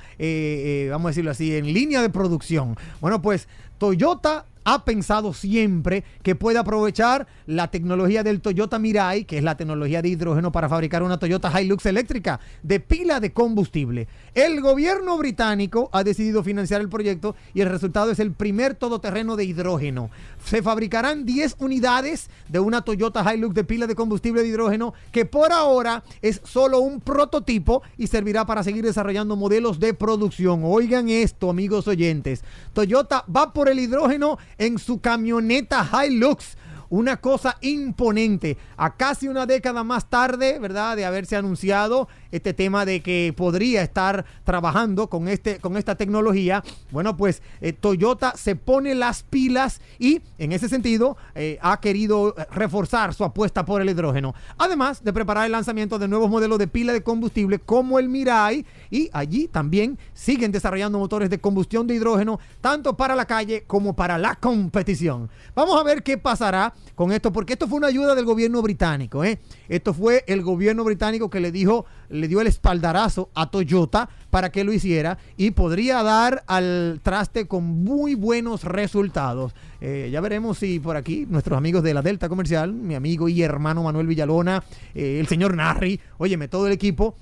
[0.89, 2.77] vamos a decirlo así, en línea de producción.
[3.01, 3.47] Bueno, pues
[3.77, 9.57] Toyota ha pensado siempre que puede aprovechar la tecnología del Toyota Mirai, que es la
[9.57, 14.07] tecnología de hidrógeno para fabricar una Toyota Hilux eléctrica de pila de combustible.
[14.35, 19.35] El gobierno británico ha decidido financiar el proyecto y el resultado es el primer todoterreno
[19.35, 20.09] de hidrógeno.
[20.43, 25.25] Se fabricarán 10 unidades de una Toyota Hilux de pila de combustible de hidrógeno que
[25.25, 30.61] por ahora es solo un prototipo y servirá para seguir desarrollando modelos de producción.
[30.63, 32.43] Oigan esto, amigos oyentes.
[32.73, 36.55] Toyota va por el hidrógeno en su camioneta Hilux
[36.89, 38.57] una cosa imponente.
[38.77, 40.95] A casi una década más tarde, ¿verdad?
[40.95, 46.63] De haberse anunciado este tema de que podría estar trabajando con, este, con esta tecnología.
[46.91, 52.35] Bueno, pues eh, Toyota se pone las pilas y en ese sentido eh, ha querido
[52.51, 54.33] reforzar su apuesta por el hidrógeno.
[54.57, 58.65] Además de preparar el lanzamiento de nuevos modelos de pila de combustible como el Mirai
[58.89, 63.95] y allí también siguen desarrollando motores de combustión de hidrógeno tanto para la calle como
[63.95, 65.29] para la competición.
[65.55, 69.23] Vamos a ver qué pasará con esto porque esto fue una ayuda del gobierno británico.
[69.23, 69.39] ¿eh?
[69.67, 74.51] Esto fue el gobierno británico que le dijo le dio el espaldarazo a Toyota para
[74.51, 79.53] que lo hiciera y podría dar al traste con muy buenos resultados.
[79.81, 83.41] Eh, ya veremos si por aquí nuestros amigos de la Delta Comercial, mi amigo y
[83.41, 87.15] hermano Manuel Villalona, eh, el señor Narri, óyeme, todo el equipo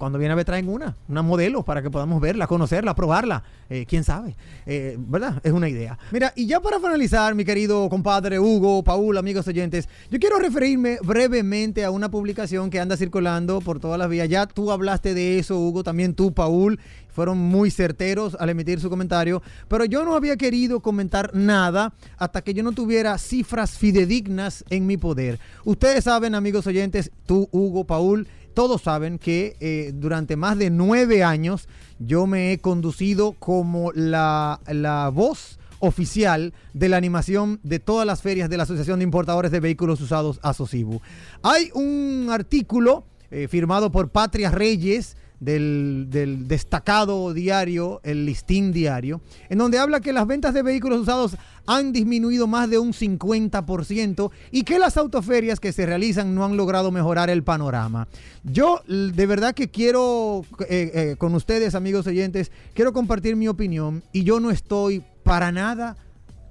[0.00, 3.44] cuando viene a ver traen una, una modelo para que podamos verla, conocerla, probarla.
[3.68, 4.34] Eh, quién sabe,
[4.64, 5.40] eh, ¿verdad?
[5.44, 5.98] Es una idea.
[6.10, 10.96] Mira, y ya para finalizar, mi querido compadre Hugo, Paul, amigos oyentes, yo quiero referirme
[11.02, 14.28] brevemente a una publicación que anda circulando por todas las vías.
[14.30, 16.80] Ya tú hablaste de eso, Hugo, también tú, Paul.
[17.10, 22.40] Fueron muy certeros al emitir su comentario, pero yo no había querido comentar nada hasta
[22.40, 25.40] que yo no tuviera cifras fidedignas en mi poder.
[25.64, 31.24] Ustedes saben, amigos oyentes, tú, Hugo, Paul, todos saben que eh, durante más de nueve
[31.24, 38.06] años yo me he conducido como la, la voz oficial de la animación de todas
[38.06, 41.00] las ferias de la Asociación de Importadores de Vehículos Usados Asocibu.
[41.42, 46.08] Hay un artículo eh, firmado por Patria Reyes del,
[46.46, 51.36] destacado diario, el Listín Diario, en donde habla que las ventas de vehículos usados
[51.66, 56.56] han disminuido más de un 50% y que las autoferias que se realizan no han
[56.56, 58.06] logrado mejorar el panorama.
[58.44, 64.02] Yo de verdad que quiero, eh, eh, con ustedes amigos oyentes, quiero compartir mi opinión
[64.12, 65.96] y yo no estoy para nada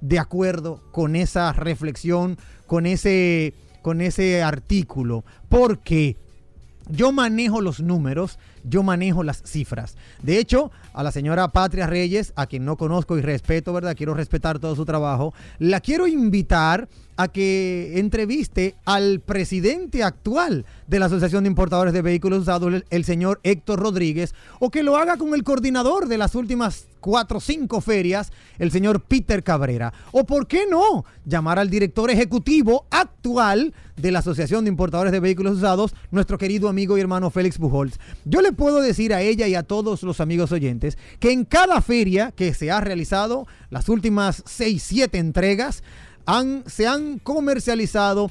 [0.00, 6.16] de acuerdo con esa reflexión, con ese, con ese artículo, porque
[6.90, 9.96] yo manejo los números, yo manejo las cifras.
[10.22, 13.96] De hecho, a la señora Patria Reyes, a quien no conozco y respeto, ¿verdad?
[13.96, 15.34] Quiero respetar todo su trabajo.
[15.58, 16.88] La quiero invitar
[17.20, 23.04] a que entreviste al presidente actual de la Asociación de Importadores de Vehículos Usados, el,
[23.04, 27.40] señor Héctor Rodríguez, o que lo haga con el coordinador de las últimas cuatro o
[27.40, 29.92] cinco ferias, el señor Peter Cabrera.
[30.12, 35.20] O por qué no llamar al director ejecutivo actual de la Asociación de Importadores de
[35.20, 38.00] Vehículos Usados, nuestro querido amigo y hermano Félix Bujols.
[38.24, 41.82] Yo le puedo decir a ella y a todos los amigos oyentes que en cada
[41.82, 45.82] feria que se ha realizado, las últimas seis, siete entregas,
[46.26, 48.30] han, se han comercializado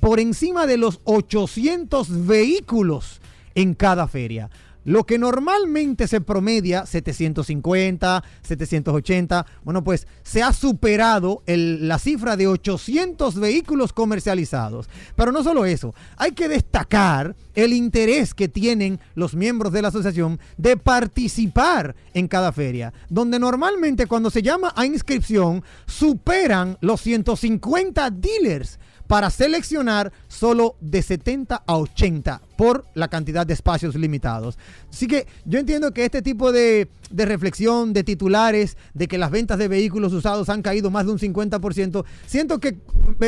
[0.00, 3.20] por encima de los 800 vehículos
[3.54, 4.50] en cada feria.
[4.86, 12.46] Lo que normalmente se promedia 750, 780, bueno, pues se ha superado la cifra de
[12.46, 14.88] 800 vehículos comercializados.
[15.16, 19.88] Pero no solo eso, hay que destacar el interés que tienen los miembros de la
[19.88, 27.00] asociación de participar en cada feria, donde normalmente cuando se llama a inscripción superan los
[27.00, 34.58] 150 dealers para seleccionar solo de 70 a 80 por la cantidad de espacios limitados.
[34.90, 39.30] Así que yo entiendo que este tipo de, de, reflexión, de titulares, de que las
[39.30, 42.78] ventas de vehículos usados han caído más de un 50%, siento que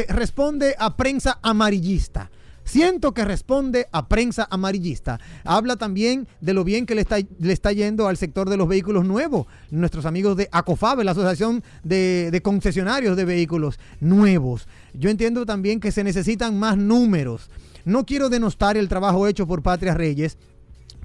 [0.09, 2.31] responde a prensa amarillista.
[2.68, 5.18] Siento que responde a prensa amarillista.
[5.42, 8.68] Habla también de lo bien que le está, le está yendo al sector de los
[8.68, 9.46] vehículos nuevos.
[9.70, 14.68] Nuestros amigos de ACOFABE, la Asociación de, de Concesionarios de Vehículos Nuevos.
[14.92, 17.48] Yo entiendo también que se necesitan más números.
[17.86, 20.36] No quiero denostar el trabajo hecho por Patria Reyes,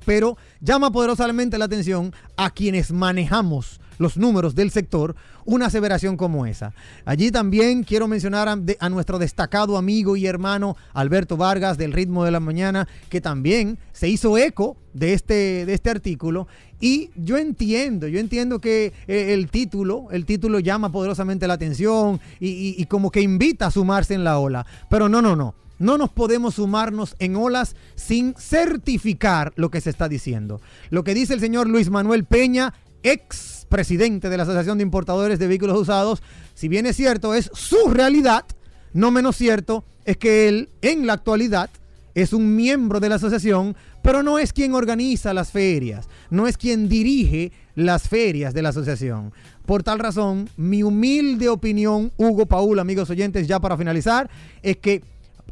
[0.05, 5.15] pero llama poderosamente la atención a quienes manejamos los números del sector,
[5.45, 6.73] una aseveración como esa.
[7.05, 12.31] Allí también quiero mencionar a, nuestro destacado amigo y hermano Alberto Vargas del Ritmo de
[12.31, 16.47] la Mañana, que también se hizo eco de este, de este artículo.
[16.79, 22.19] Y yo entiendo, yo entiendo que eh, el título, el título llama poderosamente la atención
[22.39, 24.65] y como que invita a sumarse en la ola.
[24.89, 25.55] Pero no, no, no.
[25.79, 30.61] No nos podemos sumarnos en olas sin certificar lo que se está diciendo.
[30.91, 32.73] Lo que dice el señor Luis Manuel Peña
[33.03, 36.21] ex presidente de la Asociación de Importadores de Vehículos Usados,
[36.53, 38.45] si bien es cierto, es su realidad,
[38.93, 41.69] no menos cierto es que él en la actualidad
[42.15, 46.57] es un miembro de la asociación, pero no es quien organiza las ferias, no es
[46.57, 49.33] quien dirige las ferias de la asociación.
[49.65, 54.29] Por tal razón, mi humilde opinión, Hugo Paul, amigos oyentes, ya para finalizar,
[54.61, 55.01] es que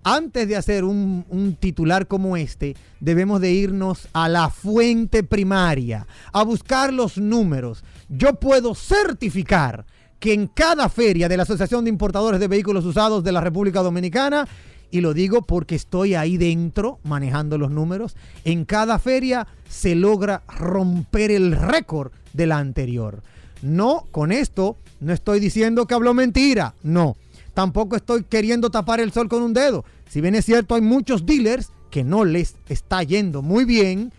[0.04, 6.43] antes de hacer un, titular como este, debemos de irnos a la fuente primaria, a
[6.43, 7.84] buscar los números.
[8.10, 9.86] Yo puedo certificar
[10.20, 13.82] que en cada feria de la Asociación de Importadores de Vehículos Usados de la República
[13.82, 14.47] Dominicana,
[14.91, 20.43] y lo digo porque estoy ahí dentro manejando los números, en cada feria se logra
[20.47, 23.24] romper el récord de la anterior.
[23.62, 27.16] No, con esto no estoy diciendo que habló mentira, no.
[27.54, 29.84] Tampoco estoy queriendo tapar el sol con un dedo.
[30.10, 34.14] Si bien es cierto, hay muchos dealers que no les está yendo muy bien.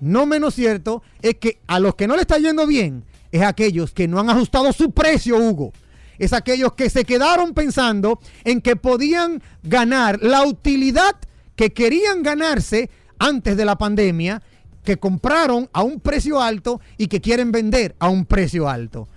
[0.00, 3.92] No menos cierto es que a los que no le está yendo bien es aquellos
[3.92, 5.72] que no han ajustado su precio, Hugo.
[6.18, 11.16] Es aquellos que se quedaron pensando en que podían ganar la utilidad
[11.54, 14.42] que querían ganarse antes de la pandemia,
[14.84, 19.08] que compraron a un precio alto y que quieren vender a un precio alto.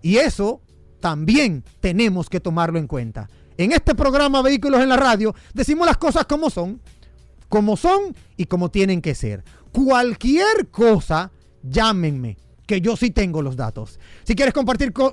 [0.00, 0.60] Y eso
[1.02, 3.28] también tenemos que tomarlo en cuenta.
[3.58, 6.80] En este programa Vehículos en la Radio decimos las cosas como son,
[7.50, 9.44] como son y como tienen que ser.
[9.72, 11.32] Cualquier cosa,
[11.62, 13.98] llámenme que yo sí tengo los datos.
[14.22, 15.12] Si quieres compartir con,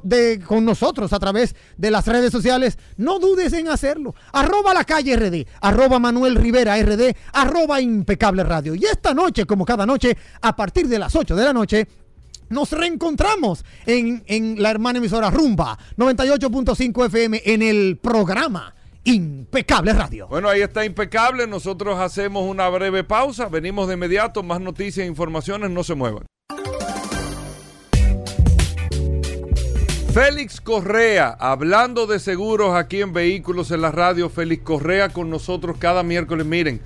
[0.64, 4.14] nosotros a través de las redes sociales, no dudes en hacerlo.
[4.32, 8.76] Arroba la calle RD, arroba Manuel Rivera RD, arroba impecable radio.
[8.76, 11.88] Y esta noche, como cada noche, a partir de las 8 de la noche,
[12.50, 18.76] nos reencontramos en, la hermana emisora Rumba 98.5 FM en el programa.
[19.06, 20.28] Impecable Radio.
[20.28, 21.48] Bueno, ahí está Impecable.
[21.48, 23.48] Nosotros hacemos una breve pausa.
[23.48, 24.44] Venimos de inmediato.
[24.44, 25.72] Más noticias e informaciones.
[25.72, 26.26] No se muevan.
[30.14, 35.78] Félix Correa, hablando de seguros aquí en Vehículos en la Radio, Félix Correa con nosotros
[35.80, 36.48] cada miércoles.
[36.48, 36.82] Miren,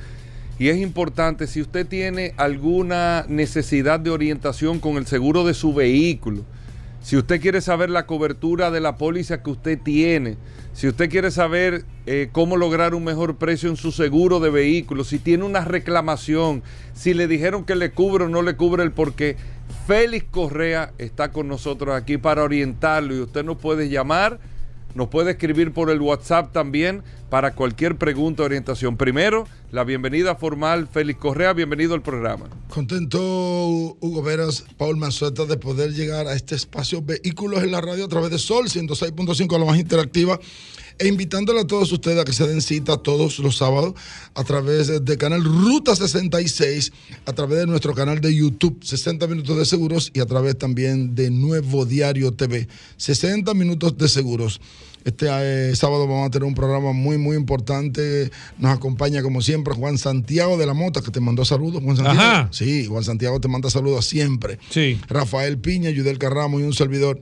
[0.60, 5.74] y es importante, si usted tiene alguna necesidad de orientación con el seguro de su
[5.74, 6.43] vehículo,
[7.01, 10.38] si usted quiere saber la cobertura de la póliza que usted tiene,
[10.74, 15.04] si usted quiere saber eh, cómo lograr un mejor precio en su seguro de vehículo,
[15.04, 18.91] si tiene una reclamación, si le dijeron que le cubre o no le cubre el
[18.91, 19.36] porqué,
[19.86, 24.39] Félix Correa está con nosotros aquí para orientarlo y usted nos puede llamar,
[24.96, 28.96] nos puede escribir por el WhatsApp también para cualquier pregunta o orientación.
[28.96, 32.48] Primero, la bienvenida formal, Félix Correa, bienvenido al programa.
[32.70, 38.06] Contento, Hugo Veras, Paul Mazueta, de poder llegar a este espacio Vehículos en la Radio
[38.06, 40.39] a través de Sol 106.5, la más interactiva
[41.00, 43.94] e invitándole a todos ustedes a que se den cita todos los sábados
[44.36, 46.91] a través de canal Ruta 66,
[47.26, 51.16] a través de nuestro canal de YouTube 60 Minutos de Seguros y a través también
[51.16, 52.68] de Nuevo Diario TV
[52.98, 54.62] 60 Minutos de Seguros.
[55.04, 58.32] Este eh, sábado vamos a tener un programa muy, muy importante.
[58.58, 61.84] Nos acompaña, como siempre, Juan Santiago de la Mota, que te mandó saludos.
[61.84, 62.20] Juan Santiago.
[62.20, 62.50] Ajá.
[62.52, 64.60] Sí, Juan Santiago te manda saludos siempre.
[64.70, 64.98] Sí.
[65.10, 67.20] Rafael Piña, Yudel Carramo y un servidor.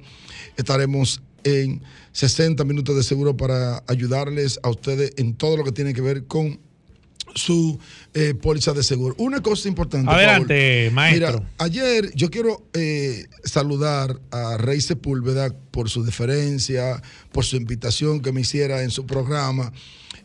[0.57, 1.81] Estaremos en
[2.11, 6.25] 60 minutos de seguro para ayudarles a ustedes en todo lo que tiene que ver
[6.25, 6.59] con
[7.35, 7.79] su
[8.13, 9.15] eh, póliza de seguro.
[9.17, 10.09] Una cosa importante.
[10.11, 10.95] Adelante, Paul.
[10.95, 11.31] maestro.
[11.39, 18.21] Mira, ayer yo quiero eh, saludar a Rey Sepúlveda por su deferencia, por su invitación
[18.21, 19.71] que me hiciera en su programa.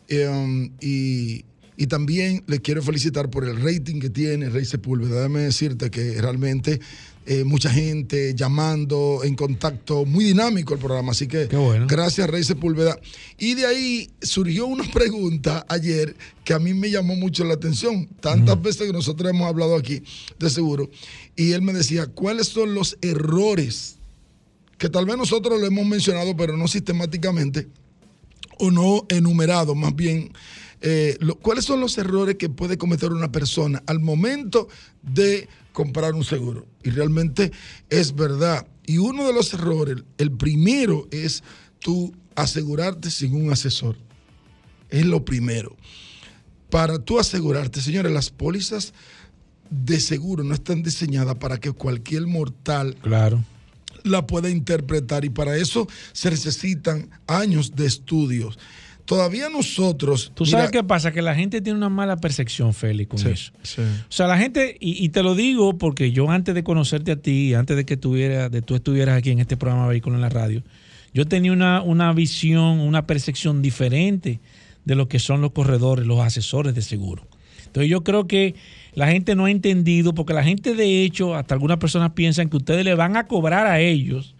[0.09, 1.43] Um, y,
[1.75, 5.17] y, también le quiero felicitar por el rating que tiene Rey Sepúlveda.
[5.17, 6.79] Déjame decirte que realmente
[7.29, 11.11] eh, mucha gente llamando, en contacto, muy dinámico el programa.
[11.11, 11.85] Así que bueno.
[11.85, 12.97] gracias, Rey Sepúlveda.
[13.37, 16.15] Y de ahí surgió una pregunta ayer
[16.45, 18.07] que a mí me llamó mucho la atención.
[18.21, 18.61] Tantas mm.
[18.61, 20.01] veces que nosotros hemos hablado aquí,
[20.39, 20.89] de seguro.
[21.35, 23.97] Y él me decía, ¿cuáles son los errores?
[24.77, 27.67] Que tal vez nosotros lo hemos mencionado, pero no sistemáticamente,
[28.57, 30.31] o no enumerado, más bien.
[30.79, 34.69] Eh, lo, ¿Cuáles son los errores que puede cometer una persona al momento
[35.01, 36.65] de comprar un seguro.
[36.81, 37.51] Y realmente
[37.91, 38.65] es verdad.
[38.87, 41.43] Y uno de los errores, el primero es
[41.77, 43.95] tú asegurarte sin un asesor.
[44.89, 45.77] Es lo primero.
[46.71, 48.95] Para tú asegurarte, señores, las pólizas
[49.69, 53.43] de seguro no están diseñadas para que cualquier mortal claro.
[54.03, 58.57] la pueda interpretar y para eso se necesitan años de estudios
[59.07, 60.31] todavía nosotros.
[60.35, 63.29] Tú sabes mira, qué pasa, que la gente tiene una mala percepción, Félix, con sí,
[63.29, 63.51] eso.
[63.63, 63.81] Sí.
[63.81, 67.15] O sea, la gente, y, y, te lo digo porque yo antes de conocerte a
[67.15, 70.29] ti, antes de que tuviera, de tú estuvieras aquí en este programa Vehículo en la
[70.29, 70.61] Radio,
[71.13, 74.41] yo tenía una, una visión, una percepción diferente
[74.83, 77.25] de lo que son los corredores, los asesores de seguro.
[77.65, 78.55] Entonces yo creo que
[78.93, 82.57] la gente no ha entendido, porque la gente de hecho, hasta algunas personas piensan que
[82.57, 84.35] ustedes le van a cobrar a ellos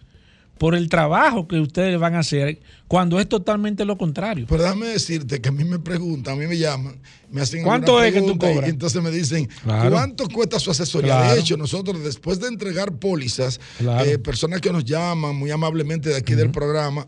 [0.58, 4.46] por el trabajo que ustedes van a hacer, cuando es totalmente lo contrario.
[4.48, 6.98] Pero déjame decirte que a mí me preguntan, a mí me llaman,
[7.30, 8.70] me hacen ¿Cuánto es que tú pregunta y cobras?
[8.70, 9.90] entonces me dicen, Claro.
[9.90, 11.16] ¿cuánto cuesta su asesoría?
[11.18, 11.34] Claro.
[11.34, 14.04] De hecho, nosotros después de entregar pólizas, Claro.
[14.08, 17.06] eh, personas que nos llaman muy amablemente de aquí del programa,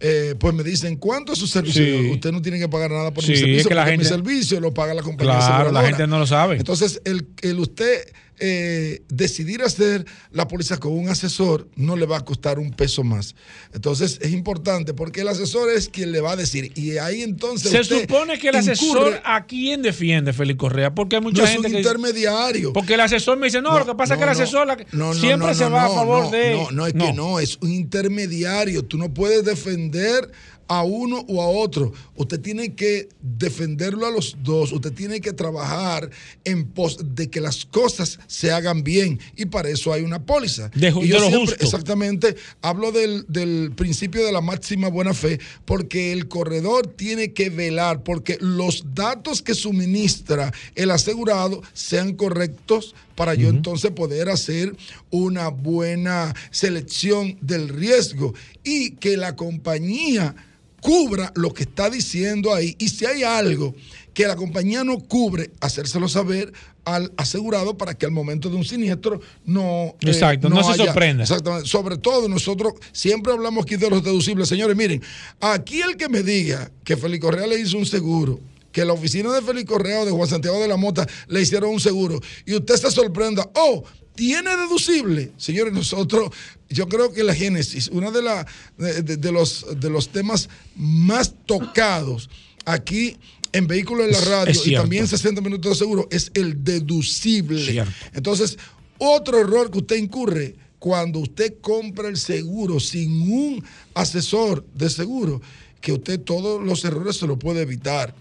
[0.00, 1.82] eh, pues me dicen, ¿cuánto es su servicio?
[1.82, 2.10] Sí.
[2.12, 4.04] Usted no tiene que pagar nada por Sí, mi servicio, es que la porque mi
[4.04, 6.56] gente- servicio lo paga la compañía Claro, la gente no lo sabe.
[6.56, 8.00] Entonces, el, el usted
[8.38, 13.02] eh, decidir hacer la póliza con un asesor no le va a costar un peso
[13.04, 13.34] más.
[13.72, 16.72] Entonces, es importante porque el asesor es quien le va a decir.
[16.76, 17.70] Y ahí entonces.
[17.70, 21.42] Se usted supone que el asesor incurre- a quién defiende Félix Correa, porque hay mucha
[21.42, 22.72] no es gente un que dice- intermediario.
[22.72, 24.76] porque el asesor me dice, no, lo que pasa es que el no, asesor la-
[24.76, 26.92] no, no, siempre no, se no, va a no, favor no, de No, no, es
[26.92, 28.84] que no, es un intermediario.
[28.84, 30.30] Tú no puedes defender
[30.68, 31.92] a uno o a otro.
[32.16, 34.72] Usted tiene que defenderlo a los dos.
[34.72, 36.10] Usted tiene que trabajar
[36.44, 39.20] en pos de que las cosas se hagan bien.
[39.36, 40.70] Y para eso hay una póliza.
[40.74, 41.64] De y yo de siempre, justo.
[41.64, 47.50] exactamente, hablo del, del principio de la máxima buena fe, porque el corredor tiene que
[47.50, 54.76] velar porque los datos que suministra el asegurado sean correctos para yo entonces poder hacer
[55.10, 60.34] una buena selección del riesgo y que la compañía
[60.80, 62.76] cubra lo que está diciendo ahí.
[62.78, 63.74] Y si hay algo
[64.14, 66.52] que la compañía no cubre, hacérselo saber
[66.84, 69.94] al asegurado para que al momento de un siniestro no...
[70.00, 71.24] eh, Exacto, no se sorprenda.
[71.24, 71.68] Exactamente.
[71.68, 74.48] Sobre todo nosotros siempre hablamos aquí de los deducibles.
[74.48, 75.02] Señores, miren,
[75.40, 79.32] aquí el que me diga que Félix Correa le hizo un seguro, que la oficina
[79.32, 82.54] de Félix Correa o de Juan Santiago de la Mota le hicieron un seguro y
[82.54, 83.82] usted se sorprenda, oh,
[84.16, 85.32] tiene deducible.
[85.36, 86.30] Señores, nosotros,
[86.68, 88.46] yo creo que la Génesis, uno de, la,
[88.76, 92.28] de, los, de los temas más tocados
[92.64, 93.16] aquí
[93.52, 97.64] en vehículos de la radio es y también 60 minutos de seguro es el deducible.
[97.64, 97.92] Cierto.
[98.12, 98.58] Entonces,
[98.98, 103.64] otro error que usted incurre cuando usted compra el seguro sin un
[103.94, 105.40] asesor de seguro,
[105.80, 108.14] que usted todos los errores se lo puede evitar,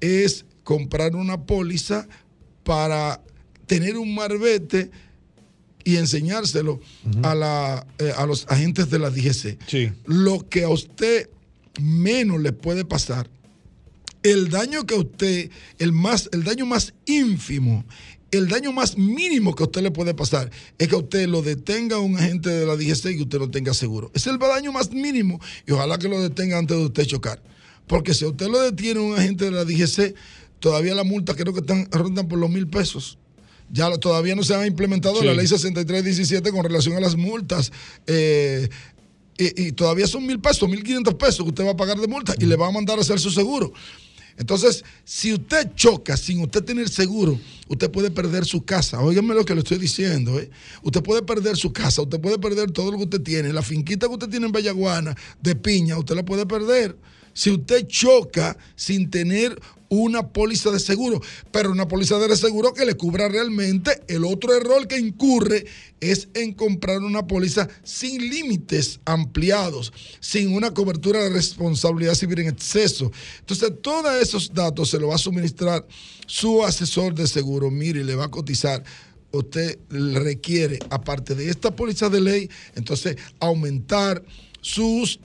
[0.00, 2.06] es comprar una póliza
[2.64, 3.20] para
[3.66, 4.90] tener un marbete
[5.84, 6.80] y enseñárselo
[7.22, 9.58] a, la, eh, a los agentes de la DGC.
[9.66, 9.92] Sí.
[10.06, 11.28] Lo que a usted
[11.80, 13.28] menos le puede pasar
[14.22, 17.84] el daño que a usted, el, más, el daño más ínfimo,
[18.30, 21.42] el daño más mínimo que a usted le puede pasar es que a usted lo
[21.42, 24.10] detenga un agente de la DGC y que usted no tenga seguro.
[24.14, 27.42] Es el daño más mínimo y ojalá que lo detenga antes de usted chocar.
[27.86, 30.14] Porque si a usted lo detiene un agente de la DGC,
[30.60, 33.18] todavía la multa creo que están, rondan por los mil pesos.
[33.72, 35.24] Ya lo- todavía no se ha implementado Sí.
[35.26, 37.72] la ley 6317 con relación a las multas.
[38.06, 38.68] eh,
[39.38, 42.06] y, y todavía son mil pesos, mil quinientos pesos que usted va a pagar de
[42.06, 43.72] multa y le va a mandar a hacer su seguro.
[44.36, 49.00] Entonces, si usted choca sin usted tener seguro, usted puede perder su casa.
[49.00, 50.38] Óigame lo que le estoy diciendo.
[50.38, 50.50] ¿eh?
[50.82, 53.52] Usted puede perder su casa, usted puede perder todo lo que usted tiene.
[53.52, 56.96] La finquita que usted tiene en Bellaguana, de piña, usted la puede perder.
[57.34, 59.58] Si usted choca sin tener
[59.92, 61.20] una póliza de seguro,
[61.50, 64.00] pero una póliza de seguro que le cubra realmente.
[64.08, 65.66] El otro error que incurre
[66.00, 72.48] es en comprar una póliza sin límites ampliados, sin una cobertura de responsabilidad civil en
[72.48, 73.12] exceso.
[73.40, 75.86] Entonces, todos esos datos se lo va a suministrar
[76.26, 77.70] su asesor de seguro.
[77.70, 78.82] Mire, le va a cotizar
[79.30, 84.22] usted requiere, aparte de esta póliza de ley, entonces aumentar
[84.60, 85.20] sus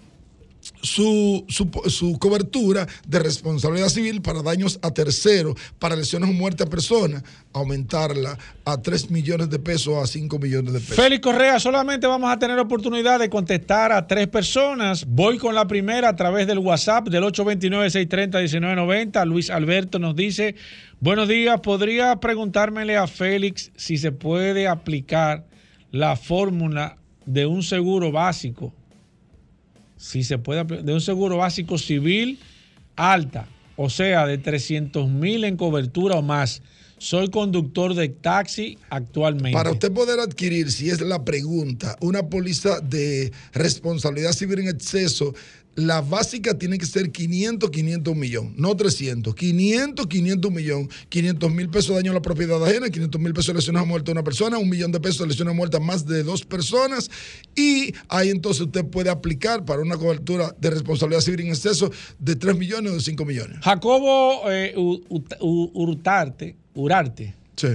[0.82, 6.68] su, su, cobertura de responsabilidad civil para daños a terceros, para lesiones o muerte a
[6.68, 10.96] personas, aumentarla a 3 millones de pesos a 5 millones de pesos.
[10.96, 15.06] Félix Correa, solamente vamos a tener oportunidad de contestar a tres personas.
[15.08, 19.26] Voy con la primera a través del WhatsApp del 829-630-1990.
[19.26, 20.56] Luis Alberto nos dice,
[21.00, 25.46] buenos días, ¿podría preguntármele a Félix si se puede aplicar
[25.92, 28.74] la fórmula de un seguro básico?
[29.98, 32.40] Si se puede de un seguro básico civil
[32.96, 36.62] alta, o sea, de 300 mil en cobertura o más.
[37.00, 39.56] Soy conductor de taxi actualmente.
[39.56, 45.36] Para usted poder adquirir, si es la pregunta, una póliza de responsabilidad civil en exceso,
[45.78, 49.36] la básica tiene que ser 500, 500 millón, no 300.
[49.36, 53.50] 500, 500 millón, 500 mil pesos de daño a la propiedad ajena, 500 mil pesos
[53.50, 55.78] de lesiones a muerte a una persona, un millón de pesos de lesiones a muerte
[55.78, 57.12] a más de dos personas.
[57.56, 62.36] Y ahí entonces usted puede aplicar para una cobertura de responsabilidad civil en exceso de
[62.36, 63.60] 3 millones o de 5 millones.
[63.62, 64.74] Jacobo eh,
[65.40, 67.68] Urtarte, Urarte Sí.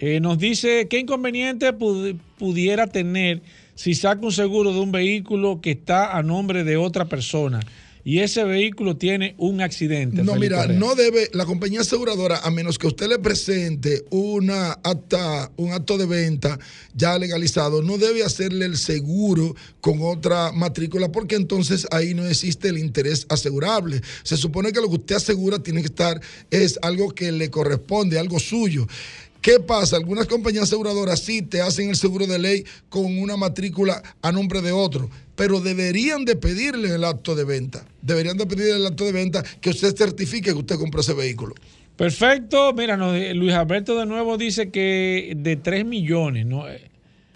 [0.00, 3.42] eh, nos dice qué inconveniente pud- pudiera tener
[3.78, 7.60] si saca un seguro de un vehículo que está a nombre de otra persona
[8.04, 10.24] y ese vehículo tiene un accidente.
[10.24, 10.78] No, mira, Correa.
[10.78, 15.96] no debe, la compañía aseguradora, a menos que usted le presente una acta, un acto
[15.96, 16.58] de venta
[16.94, 22.70] ya legalizado, no debe hacerle el seguro con otra matrícula, porque entonces ahí no existe
[22.70, 24.00] el interés asegurable.
[24.24, 26.20] Se supone que lo que usted asegura tiene que estar,
[26.50, 28.88] es algo que le corresponde, algo suyo.
[29.40, 29.96] ¿Qué pasa?
[29.96, 34.60] Algunas compañías aseguradoras sí te hacen el seguro de ley con una matrícula a nombre
[34.62, 37.84] de otro, pero deberían de pedirle el acto de venta.
[38.02, 41.54] Deberían de pedirle el acto de venta que usted certifique que usted compró ese vehículo.
[41.96, 42.72] Perfecto.
[42.74, 46.64] Mira, nos- Luis Alberto de nuevo dice que de 3 millones, ¿no?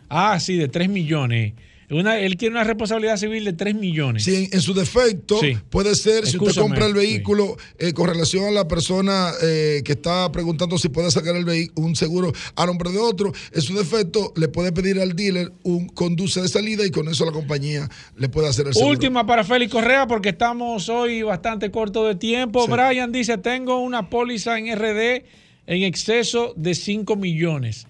[0.08, 1.54] Ah, sí, de 3 millones.
[1.92, 4.24] Una- él quiere una responsabilidad civil de 3 millones.
[4.24, 5.56] Si en, en su defecto Sí.
[5.70, 6.98] puede ser, si usted compra el sí.
[6.98, 11.70] vehículo eh, con relación a la persona eh, que está preguntando si puede sacar el
[11.74, 15.88] un seguro a nombre de otro, en su defecto le puede pedir al dealer un
[15.88, 18.90] conduce de salida y con eso la compañía le puede hacer el seguro.
[18.92, 22.64] Última para Félix Correa, porque estamos hoy bastante corto de tiempo.
[22.66, 22.72] Sí.
[22.72, 25.24] Brian dice: Tengo una póliza en RD
[25.66, 27.86] en exceso de 5 millones.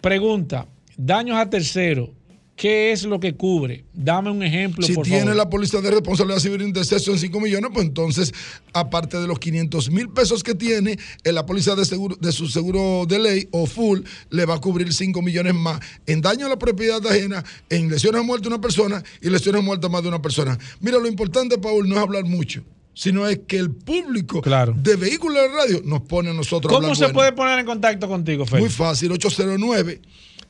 [0.00, 0.66] Pregunta:
[0.96, 2.12] daños a tercero.
[2.56, 3.84] ¿Qué es lo que cubre?
[3.92, 5.36] Dame un ejemplo, Si por tiene favor.
[5.36, 8.32] la póliza de responsabilidad civil de exceso en 5 millones, pues entonces,
[8.72, 12.48] aparte de los 500 mil pesos que tiene, en la póliza de, seguro, de su
[12.48, 14.00] seguro de ley o full,
[14.30, 18.22] le va a cubrir 5 millones más en daño a la propiedad ajena, en lesiones
[18.22, 20.56] a muerte de una persona y lesiones a muerte a más de una persona.
[20.80, 24.74] Mira, lo importante, Paul, no es hablar mucho, sino es que el público Claro.
[24.78, 27.12] de vehículos de radio nos pone a nosotros ¿Cómo se bueno.
[27.14, 28.74] puede poner en contacto contigo, Muy Félix?
[28.76, 30.00] fácil, 809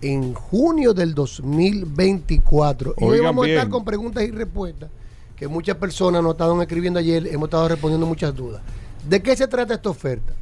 [0.00, 2.94] en junio del 2024.
[2.98, 4.90] Y hoy vamos a estar con preguntas y respuestas
[5.36, 8.62] que muchas personas nos estaban escribiendo ayer, hemos estado respondiendo muchas dudas.
[9.08, 10.32] ¿De qué se trata esta oferta?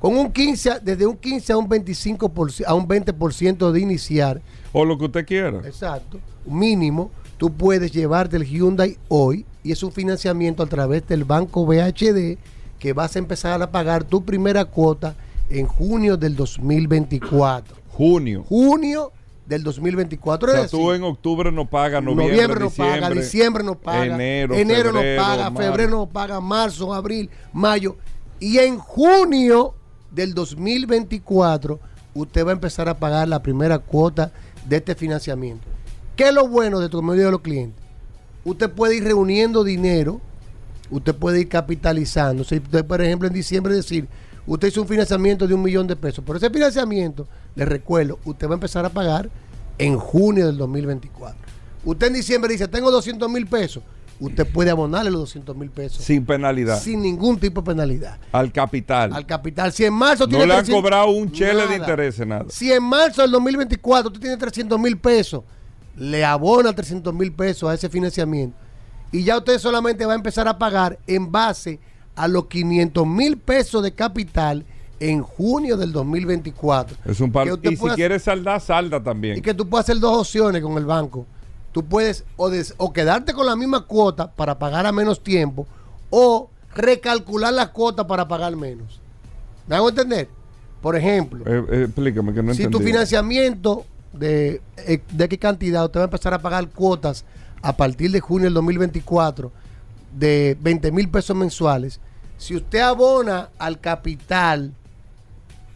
[0.00, 4.42] Con un 15, desde un 15 a un 25%, a un 20% de iniciar,
[4.72, 5.58] O lo que usted quiera.
[5.66, 6.18] Exacto.
[6.46, 11.66] Mínimo, tú puedes llevarte el Hyundai hoy y es un financiamiento a través del banco
[11.66, 12.38] BHD
[12.78, 15.14] que vas a empezar a pagar tu primera cuota
[15.48, 17.76] en junio del 2024.
[17.88, 18.44] Junio.
[18.44, 19.12] Junio
[19.46, 20.48] del 2024.
[20.48, 24.04] O sea, tú en octubre no pagas, noviembre, noviembre no diciembre, paga, diciembre no paga,
[24.04, 25.70] enero, enero, febrero, no paga, marzo.
[25.70, 27.96] febrero no paga, marzo, abril, mayo.
[28.38, 29.74] Y en junio
[30.10, 31.78] del 2024,
[32.14, 34.32] usted va a empezar a pagar la primera cuota
[34.66, 35.66] de este financiamiento.
[36.16, 37.84] ¿Qué es lo bueno de tu medio de los clientes?
[38.44, 40.20] Usted puede ir reuniendo dinero,
[40.90, 42.42] usted puede ir capitalizando.
[42.44, 44.08] Si usted, por ejemplo, en diciembre decir,
[44.46, 48.46] usted hizo un financiamiento de un millón de pesos, pero ese financiamiento, le recuerdo, usted
[48.48, 49.28] va a empezar a pagar
[49.78, 51.36] en junio del 2024.
[51.84, 53.82] Usted en diciembre dice, tengo 200 mil pesos,
[54.18, 56.80] usted puede abonarle los 200 mil pesos Sin penalidad.
[56.80, 58.16] sin ningún tipo de penalidad.
[58.32, 59.12] Al capital.
[59.12, 61.66] Al capital, si en marzo no tiene le han 300 cobrado un chele nada.
[61.68, 62.46] de interés, nada.
[62.48, 65.42] Si en marzo del 2024 tú tienes 300 mil pesos,
[65.96, 68.56] le abona 300 mil pesos a ese financiamiento
[69.12, 71.78] y ya usted solamente va a empezar a pagar en base
[72.14, 74.64] a los 500 mil pesos de capital
[75.00, 76.96] en junio del 2024.
[77.04, 79.36] Es un usted Y si pueda- quieres saldar, salda también.
[79.38, 81.26] y que tú puedes hacer dos opciones con el banco.
[81.72, 85.66] Tú puedes o, des- o quedarte con la misma cuota para pagar a menos tiempo
[86.08, 89.00] o recalcular la cuota para pagar menos.
[89.66, 90.28] ¿Me hago entender?
[90.80, 92.78] Por ejemplo, Eh, eh, explícame que no si entendí.
[92.78, 93.84] tu financiamiento
[94.18, 97.24] de, eh, de qué cantidad usted va a empezar a pagar cuotas
[97.62, 99.50] a partir de junio del 2024
[100.16, 102.00] de 20 mil pesos mensuales,
[102.38, 104.72] si usted abona al capital,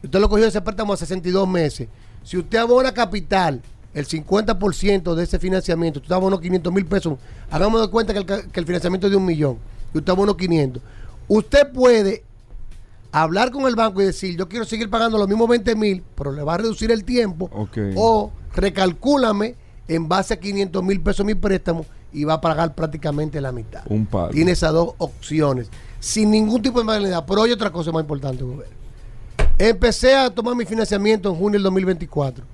[0.02, 1.88] usted lo cogió ese préstamo a 62 meses,
[2.22, 3.60] si usted abona capital,
[3.92, 7.18] el 50% de ese financiamiento, usted abonó 500 mil pesos,
[7.50, 9.58] hagamos de cuenta que el, que el financiamiento es de un millón,
[9.92, 10.82] y usted abonó 500,
[11.28, 12.24] usted puede
[13.12, 16.32] hablar con el banco y decir, yo quiero seguir pagando los mismos 20 mil, pero
[16.32, 17.50] le va a reducir el tiempo,
[17.96, 19.54] o recalcúlame
[19.88, 23.82] en base a 500 mil pesos mi préstamo y va a pagar prácticamente la mitad.
[23.88, 24.30] Un par.
[24.30, 25.68] Tiene esas dos opciones,
[25.98, 27.24] sin ningún tipo de penalidad.
[27.26, 28.44] Pero hay otra cosa más importante.
[29.58, 32.44] Empecé a tomar mi financiamiento en junio del 2024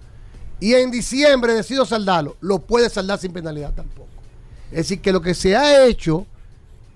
[0.60, 2.36] y en diciembre decido saldarlo.
[2.40, 4.08] Lo puede saldar sin penalidad tampoco.
[4.70, 6.26] Es decir, que lo que se ha hecho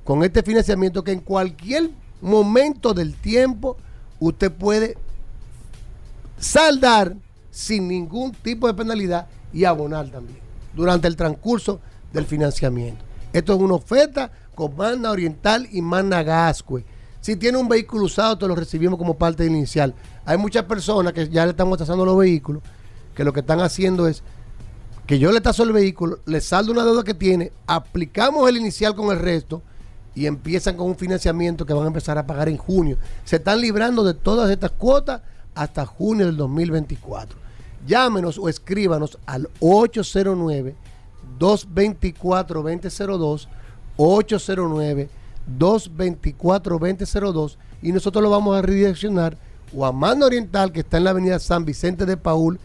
[0.04, 1.90] con este financiamiento, que en cualquier
[2.20, 3.76] momento del tiempo
[4.18, 4.97] usted puede
[6.38, 7.16] saldar
[7.51, 10.38] sin ningún tipo de penalidad y abonar también
[10.74, 11.80] durante el transcurso
[12.12, 13.05] del financiamiento.
[13.32, 16.84] Esto es una oferta con Magna Oriental y Magna Gascue.
[17.20, 19.94] Si tiene un vehículo usado, te lo recibimos como parte inicial.
[20.24, 22.62] Hay muchas personas que ya le estamos tasando los vehículos,
[23.14, 24.22] que lo que están haciendo es
[25.06, 28.94] que yo le taso el vehículo, le saldo una deuda que tiene, aplicamos el inicial
[28.94, 29.62] con el resto
[30.20, 32.98] y empiezan con un financiamiento que van a empezar a pagar en junio.
[33.24, 35.22] Se están librando de todas estas cuotas
[35.55, 37.38] hasta junio del 2024.
[37.86, 40.74] Llámenos o escríbanos al 809
[41.38, 43.48] 224 2002
[43.97, 45.09] 809
[45.47, 49.38] 224 2002 y nosotros lo vamos a redireccionar
[49.74, 52.60] o a Mano Oriental que está en la avenida San Vicente de Paul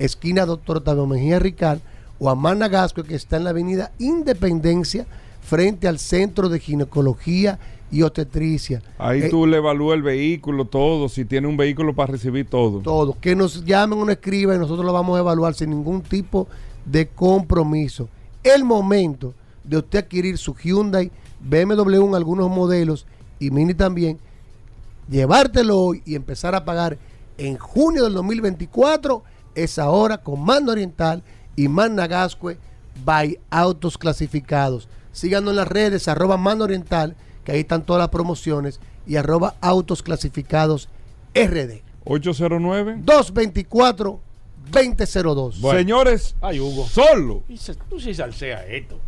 [0.00, 1.80] esquina Doctor Octavio Mejía Rical,
[2.18, 5.06] o a Mana Gasco, que está en la avenida Independencia,
[5.46, 7.58] frente al Centro de Ginecología
[7.92, 8.82] y Obstetricia.
[8.98, 12.80] Ahí Eh, tú le evalúas el vehículo, todo, si tiene un vehículo para recibir todo.
[12.80, 13.16] todo.
[13.20, 16.48] Que nos llamen o nos escriban y nosotros lo vamos a evaluar sin ningún tipo
[16.84, 18.08] de compromiso.
[18.42, 23.06] El momento de usted adquirir su Hyundai, BMW en algunos modelos
[23.38, 24.18] y Mini también,
[25.08, 26.98] llevártelo hoy y empezar a pagar
[27.38, 29.22] en junio del 2024
[29.54, 31.22] es ahora con Mando Oriental
[31.54, 32.58] y Magna Gascue
[33.04, 34.88] by Autos Clasificados.
[35.16, 39.54] Síganos en las redes, arroba Mando Oriental, que ahí están todas las promociones, y arroba
[39.62, 40.90] Autos Clasificados
[41.34, 41.80] RD.
[42.04, 42.98] 809.
[43.02, 44.20] 224
[44.70, 45.56] 2002.
[45.74, 46.84] Señores, Ay, Hugo.
[46.86, 47.42] solo,
[47.88, 48.98] Tú sí salseas esto.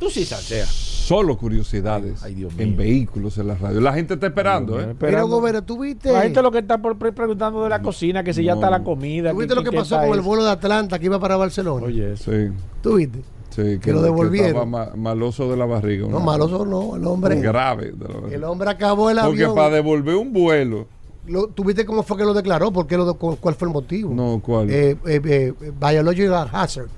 [0.00, 0.68] Tú sí salseas.
[0.68, 2.78] solo curiosidades Ay, Dios en mío.
[2.78, 3.80] vehículos en la radio.
[3.80, 4.96] La gente está esperando, ¿eh?
[4.98, 8.24] Pero, Gobera, ¿tú viste, La gente lo que está por pre- preguntando de la cocina,
[8.24, 9.30] que si ya está la comida.
[9.30, 11.86] ¿tú viste lo que pasó con el vuelo de Atlanta que iba para Barcelona?
[11.86, 12.16] Oye.
[12.16, 12.48] Sí,
[12.82, 13.20] ¿Tú viste?
[13.54, 13.78] Sí.
[13.78, 14.48] Que lo devolvieron.
[14.48, 16.06] estaba ma- maloso de la barriga.
[16.08, 17.40] No, maloso no, el hombre.
[17.40, 17.92] Grave.
[18.30, 19.54] El hombre acabó el Porque avión.
[19.54, 20.86] para devolver un vuelo.
[21.26, 22.72] Lo- ¿Tú viste cómo fue que lo declaró?
[22.72, 24.12] ¿Por qué lo ¿Cuál fue el motivo?
[24.12, 24.68] No, ¿cuál?
[24.70, 26.88] Eh, eh, eh, biological hazard.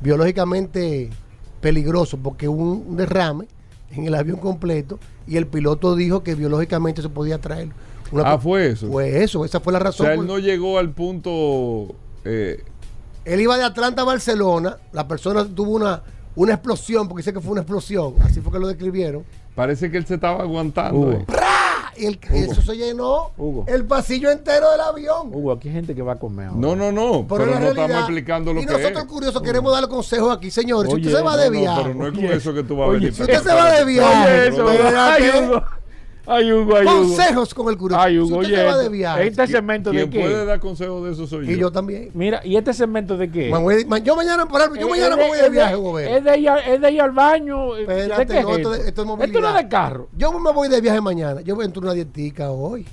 [0.00, 1.10] Biológicamente
[1.60, 3.46] peligroso porque hubo un, derrame
[3.92, 7.68] en el avión completo y el piloto dijo que biológicamente se podía traer.
[8.10, 8.88] Una ah, fue eso.
[8.88, 10.06] Fue eso, esa fue la o razón.
[10.06, 11.94] sea, él no llegó al punto.
[12.24, 12.62] eh,
[13.24, 16.02] Él iba de Atlanta a Barcelona, la persona tuvo una,
[16.34, 19.24] una explosión, porque dice que fue una explosión, así fue que lo describieron.
[19.54, 20.98] parece que él se estaba aguantando.
[20.98, 21.24] Hugo.
[21.94, 23.64] Y el- eso se llenó Hugo.
[23.68, 25.28] el pasillo entero del avión.
[25.30, 26.58] Hugo, aquí hay gente que va a comer ahora.
[26.58, 27.26] No, no, no.
[27.28, 29.08] Pero, Pero, no estamos realidad- explicando lo y que nosotros es.
[29.08, 30.90] curiosos queremos darle consejos aquí, señores.
[30.90, 32.76] si usted se va No, de no, viaje, pero no es con eso que tú
[32.76, 33.14] vas a venir.
[33.14, 35.64] si usted se va de viaje, Oye, eso.
[36.26, 36.76] Ay, Hugo.
[36.76, 37.08] Ay, Hugo, Hugo.
[37.08, 38.00] consejos con el curioso.
[38.02, 38.62] Ay, Hugo, oye.
[38.64, 40.20] va de viaje, Este segmento de qué?
[40.20, 41.58] puede dar consejos de eso soy y yo.
[41.62, 42.10] yo también.
[42.14, 43.50] Mira, ¿y este segmento de qué?
[43.50, 46.10] Voy- yo mañana, por ejemplo, yo Eh, mañana me voy de viaje, Gobert.
[46.12, 47.76] Es de, ir, es de ir al baño.
[47.76, 48.72] eh, ¿De Espérate, qué es no, esto, esto?
[48.72, 49.40] esto es Esto movilidad.
[49.40, 50.08] no es de carro.
[50.16, 51.40] Yo me voy de viaje mañana.
[51.40, 52.86] Yo voy a entrar una dietica hoy.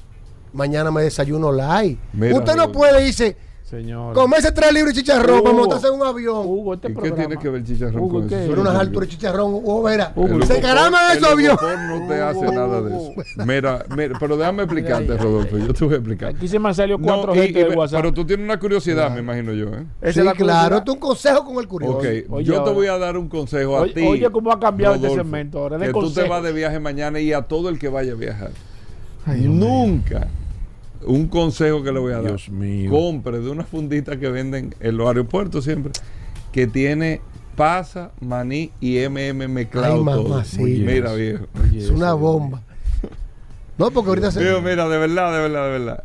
[0.51, 1.99] Mañana me desayuno light.
[2.13, 2.71] Mira, Usted no Hugo.
[2.73, 3.37] puede irse,
[3.69, 4.13] Señor.
[4.15, 6.37] comerse tres libros de chicharrón para montarse en un avión.
[6.45, 8.35] Hugo, este ¿Y qué tiene que ver el chicharrón Hugo, con ¿qué?
[8.39, 8.49] eso?
[8.49, 10.11] Pero unas alturas de chicharrón, Hugo, verá.
[10.15, 10.63] Hugo, Se el
[11.17, 11.59] esos aviones.
[11.61, 13.13] No te hace Hugo, nada de eso.
[13.45, 15.57] Mira, mira, pero déjame explicarte, Rodolfo.
[15.57, 16.29] Yo te voy a explicar.
[16.29, 18.01] Aquí se me han salido No, cuatro y- gente y de WhatsApp.
[18.01, 19.85] pero tú tienes una curiosidad, me imagino yo, ¿eh?
[20.01, 20.77] Sí, es la claro.
[20.77, 21.97] es un consejo con el curioso.
[21.97, 24.01] Ok, Oye, yo te voy a dar un consejo a Oye, ti.
[24.07, 26.79] oye, cómo ha cambiado este Rodolfo, segmento ahora, de que tú te vas de viaje
[26.79, 28.51] mañana y a todo el que vaya a viajar.
[29.27, 30.27] Nunca.
[31.05, 32.25] Un consejo que le voy a dar.
[32.25, 32.91] Dios mío.
[32.91, 35.93] Compre de una fundita que venden en los aeropuertos siempre,
[36.51, 37.21] que tiene
[37.55, 40.43] pasa, maní y MM mezclado Ay, todo.
[40.59, 41.45] Mira, viejo.
[41.61, 42.61] Oye, Es una bomba.
[43.77, 44.39] No, porque ahorita se.
[44.61, 46.03] Mira, de verdad, de verdad, de verdad.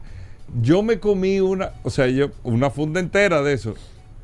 [0.61, 3.75] Yo me comí una, o sea, yo, una funda entera de eso.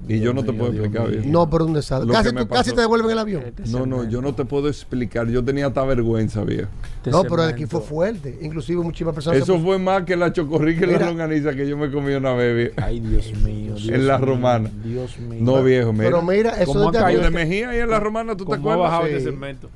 [0.09, 1.31] Y yo no te puedo explicar bien.
[1.31, 2.11] No, pero un desastre.
[2.13, 3.45] Casi, tú- te devuelven el avión.
[3.69, 5.29] No, no, yo no te puedo explicar.
[5.29, 6.69] Yo tenía hasta vergüenza, viejo.
[6.97, 8.39] Este No, pero aquí fue fuerte.
[8.43, 9.41] Inclusive muchísimas personas.
[9.43, 12.33] Eso se- fue más que la chocorrica y la longaniza que yo me comí una
[12.35, 12.75] vez, viejo.
[12.77, 13.75] Ay, Dios mío.
[13.75, 14.71] Dios En la mío, romana.
[14.85, 15.39] Dios mío.
[15.43, 16.05] No, viejo, mira.
[16.05, 18.91] Pero mira, eso ¿Cómo de Mejía y en la romana, ¿tú te ¿Cómo ha acuerdas?
[18.91, 19.13] bajado Sí.
[19.15, 19.69] este segmento?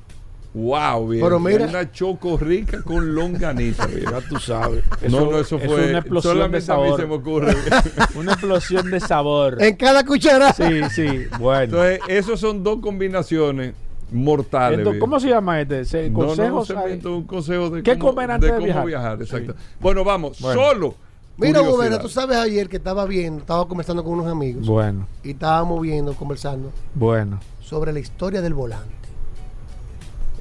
[0.55, 1.27] Wow, viejo.
[1.27, 3.89] Pero mira- Una chocorrica con longaniza.
[3.91, 4.85] Ya tú sabes.
[5.11, 5.89] no, no, eso es fue.
[5.91, 7.01] una explosión de solamente a mí sabor.
[7.01, 7.55] se me ocurre.
[8.15, 9.61] Una explosión de sabor.
[9.61, 10.53] En cada cuchara.
[10.53, 10.63] Sí,
[10.95, 11.25] sí.
[11.41, 11.65] Bueno.
[11.65, 13.75] Entonces, esos son dos combinaciones
[14.13, 14.79] mortales.
[14.79, 15.01] Entonces.
[15.01, 15.85] ¿Cómo se llama este?
[15.85, 16.67] Se- No, no, consejos.
[16.69, 18.87] se hay- inventó un consejo de ¿Qué cómo, comer antes de cómo viajar?
[18.87, 19.23] viajar.
[19.23, 19.53] Exacto.
[19.55, 19.59] Sí.
[19.81, 20.61] Bueno, vamos, Bueno.
[20.63, 20.95] solo.
[21.37, 21.61] Mira.
[21.63, 25.83] Gobera, tú sabes ayer que estaba viendo, estaba conversando con unos amigos Bueno, y estábamos
[25.83, 27.41] viendo, conversando bueno.
[27.61, 29.04] sobre la historia del volante.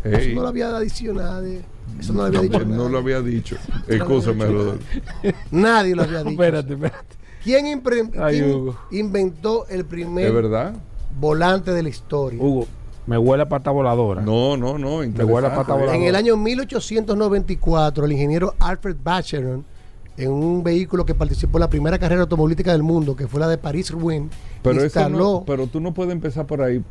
[0.04, 1.42] Eso no lo había adicionado.
[1.42, 1.62] nadie.
[2.00, 2.60] Eso no lo había dicho.
[2.60, 2.90] no nadie.
[2.90, 3.56] lo había dicho.
[3.88, 4.84] Escúchame, Rodolfo.
[5.52, 6.30] Nadie lo había dicho.
[6.32, 7.16] Espérate, espérate.
[7.44, 8.78] ¿Quién, impre- Ay, quién Hugo.
[8.92, 10.74] inventó el primer ¿Es verdad?
[11.20, 12.42] volante de la historia?
[12.42, 12.68] Hugo,
[13.06, 14.22] me huele a pata voladora.
[14.22, 14.96] No, no, no.
[14.98, 15.50] huele a interesante.
[15.50, 15.96] pata voladora.
[15.98, 19.66] En el año 1894, el ingeniero Alfred Bacheron,
[20.16, 23.48] en un vehículo que participó en la primera carrera automovilística del mundo, que fue la
[23.48, 24.30] de París-Rouen,
[24.62, 25.18] Pero, eso instaló...
[25.18, 26.82] no, pero tú no puedes empezar por ahí.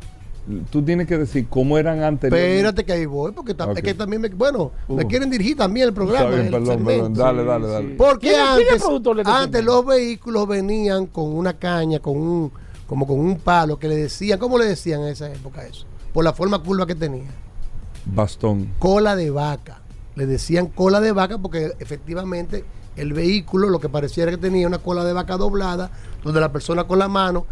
[0.69, 2.31] Tú tienes que decir cómo eran antes.
[2.31, 5.93] Espérate que ahí voy, porque es que también me, bueno, me quieren dirigir también el
[5.93, 6.29] programa.
[6.31, 7.13] Bien, el perdón, perdón.
[7.13, 7.71] Dale, dale, sí.
[7.71, 7.95] dale.
[7.95, 12.17] Porque ¿Quién es- quién es antes, este antes los vehículos venían con una caña, con
[12.17, 12.51] un,
[12.87, 15.85] como con un palo que le decían, ¿cómo le decían en esa época eso?
[16.11, 17.31] Por la forma curva que tenía.
[18.05, 18.69] Bastón.
[18.79, 19.79] Cola de vaca.
[20.15, 22.65] Le decían cola de vaca porque efectivamente
[22.95, 25.89] el vehículo lo que pareciera que tenía una cola de vaca doblada,
[26.23, 27.45] donde la persona con la mano,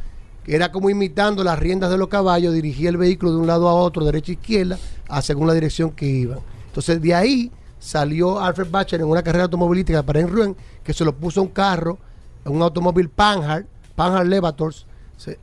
[0.43, 3.67] que era como imitando las riendas de los caballos, dirigía el vehículo de un lado
[3.69, 4.77] a otro, derecha a izquierda,
[5.07, 6.39] a según la dirección que iban.
[6.67, 11.13] Entonces de ahí salió Alfred Bacher en una carrera automovilística para Enruen, que se lo
[11.15, 11.97] puso a un carro,
[12.45, 13.65] un automóvil Panhard,
[13.95, 14.85] Panhard Levators,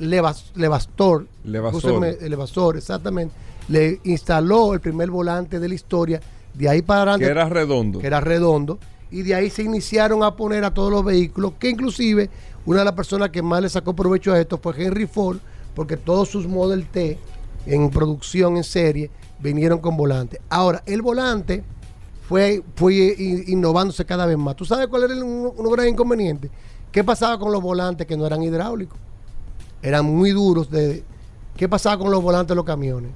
[0.01, 1.27] Levas- Levastor,
[2.29, 3.33] Levastor, exactamente,
[3.69, 6.21] le instaló el primer volante de la historia,
[6.55, 7.99] de ahí para adelante Que era redondo.
[8.01, 8.79] que era redondo,
[9.11, 12.29] y de ahí se iniciaron a poner a todos los vehículos, que inclusive
[12.67, 15.39] una de las personas que más le sacó provecho a esto fue Henry Ford,
[15.75, 17.19] porque todos sus Model T
[17.67, 20.41] en producción en serie vinieron con volante.
[20.49, 21.63] Ahora, el volante
[22.29, 23.15] fue, fue
[23.47, 24.57] innovándose cada vez más.
[24.57, 26.51] ¿Tú sabes cuál era el- un, un gran inconveniente?
[26.93, 28.99] ¿Qué pasaba con los volantes que no eran hidráulicos?
[29.83, 30.69] Eran muy duros.
[31.57, 33.11] ¿Qué pasaba con los volantes de los camiones?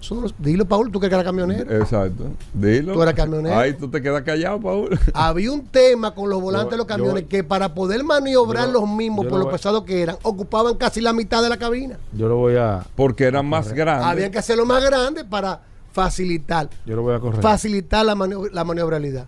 [0.00, 1.70] Eso no lo- dilo, Paul, tú que eras camionero.
[1.80, 2.24] Exacto.
[2.54, 2.92] Dilo.
[2.92, 3.56] Tú eras camionero.
[3.58, 4.98] Ay, tú te quedas callado, Paul.
[5.12, 8.66] Había un tema con los volantes Yo- de los camiones yo- que para poder maniobrar
[8.66, 11.56] yo- los mismos por lo lo pesados que eran, ocupaban casi la mitad de la
[11.56, 11.98] cabina.
[12.12, 14.06] Yo lo voy a, Porque eran más grandes.
[14.06, 15.60] Habían que hacerlo más grande para
[15.92, 17.42] facilitar, yo lo voy a correr.
[17.42, 18.14] facilitar la,
[18.52, 19.26] la maniobrabilidad.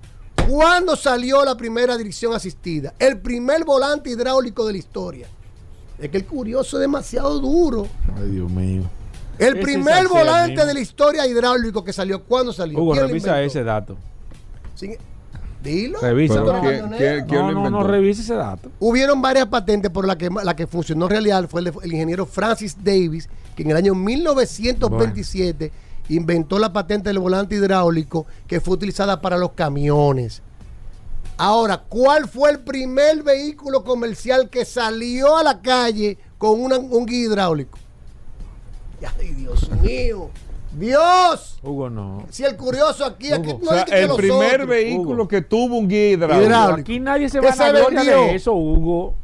[0.49, 2.95] ¿Cuándo salió la primera dirección asistida?
[2.99, 5.27] El primer volante hidráulico de la historia.
[5.99, 7.87] Es que el curioso es demasiado duro.
[8.17, 8.83] Ay, Dios mío.
[9.41, 12.79] El Ese primer volante de la historia hidráulico que salió, ¿cuándo salió?
[12.79, 13.97] Hugo, ¿Quién lo revisa ese dato.
[14.75, 14.97] Sin-
[15.63, 15.99] Dilo.
[16.01, 16.35] Revisa.
[16.37, 17.27] Tú Pero eres ¿quién- camionero.
[17.27, 18.71] quién- quién No, no, revisa ese dato.
[18.79, 22.25] Hubieron varias patentes, pero la que, la que funcionó real fue el, de- el ingeniero
[22.27, 25.71] Francis Davis, que en el año 1927
[26.09, 30.43] inventó la patente del volante hidráulico que fue utilizada para los camiones.
[31.37, 37.07] Ahora, ¿cuál fue el primer vehículo comercial que salió a la calle con una- un
[37.07, 37.79] guía hidráulico?
[39.19, 40.31] Ay, Dios mío.
[40.73, 41.59] Dios.
[41.63, 42.27] Hugo, no.
[42.31, 44.69] Si el curioso aquí, aquí Hugo, no o sea, el primer otros.
[44.69, 45.29] vehículo Hugo.
[45.29, 46.43] que tuvo un guía hidráulico.
[46.47, 46.81] Hidráulico.
[46.81, 49.15] Aquí nadie se ¿Qué va a gloria de eso, Hugo.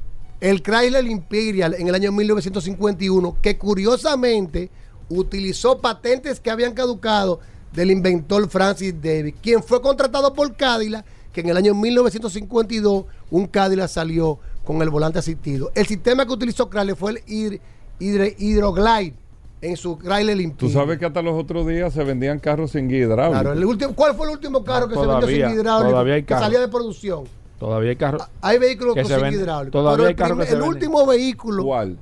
[0.40, 4.70] el Chrysler Imperial en el año 1951, que curiosamente
[5.08, 7.38] utilizó patentes que habían caducado
[7.72, 13.46] del inventor Francis Davis, quien fue contratado por Cadillac, que en el año 1952 un
[13.46, 15.70] Cadillac salió con el volante asistido.
[15.76, 17.60] El sistema que utilizó Chrysler fue el hid-
[18.00, 19.14] Hydroglide
[19.62, 20.72] en su Chrysler Tú Imperial.
[20.72, 23.40] sabes que hasta los otros días se vendían carros sin guía hidráulico.
[23.40, 26.34] Claro, el último, ¿Cuál fue el último carro que se vendió sin todavía hay que
[26.34, 27.24] salía de producción.
[27.58, 28.18] Todavía hay carro.
[28.42, 29.40] Hay vehículos Que con se sin venden.
[29.40, 29.72] hidráulico.
[29.72, 30.74] Todavía pero hay el, carros que se el venden.
[30.76, 31.96] último vehículo ¿Cuál?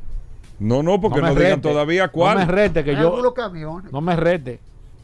[0.58, 2.38] No, no, porque no, digan todavía No cuál.
[2.38, 3.08] me rete, que hay yo.
[3.10, 3.92] algunos camiones.
[3.92, 4.58] No me rete.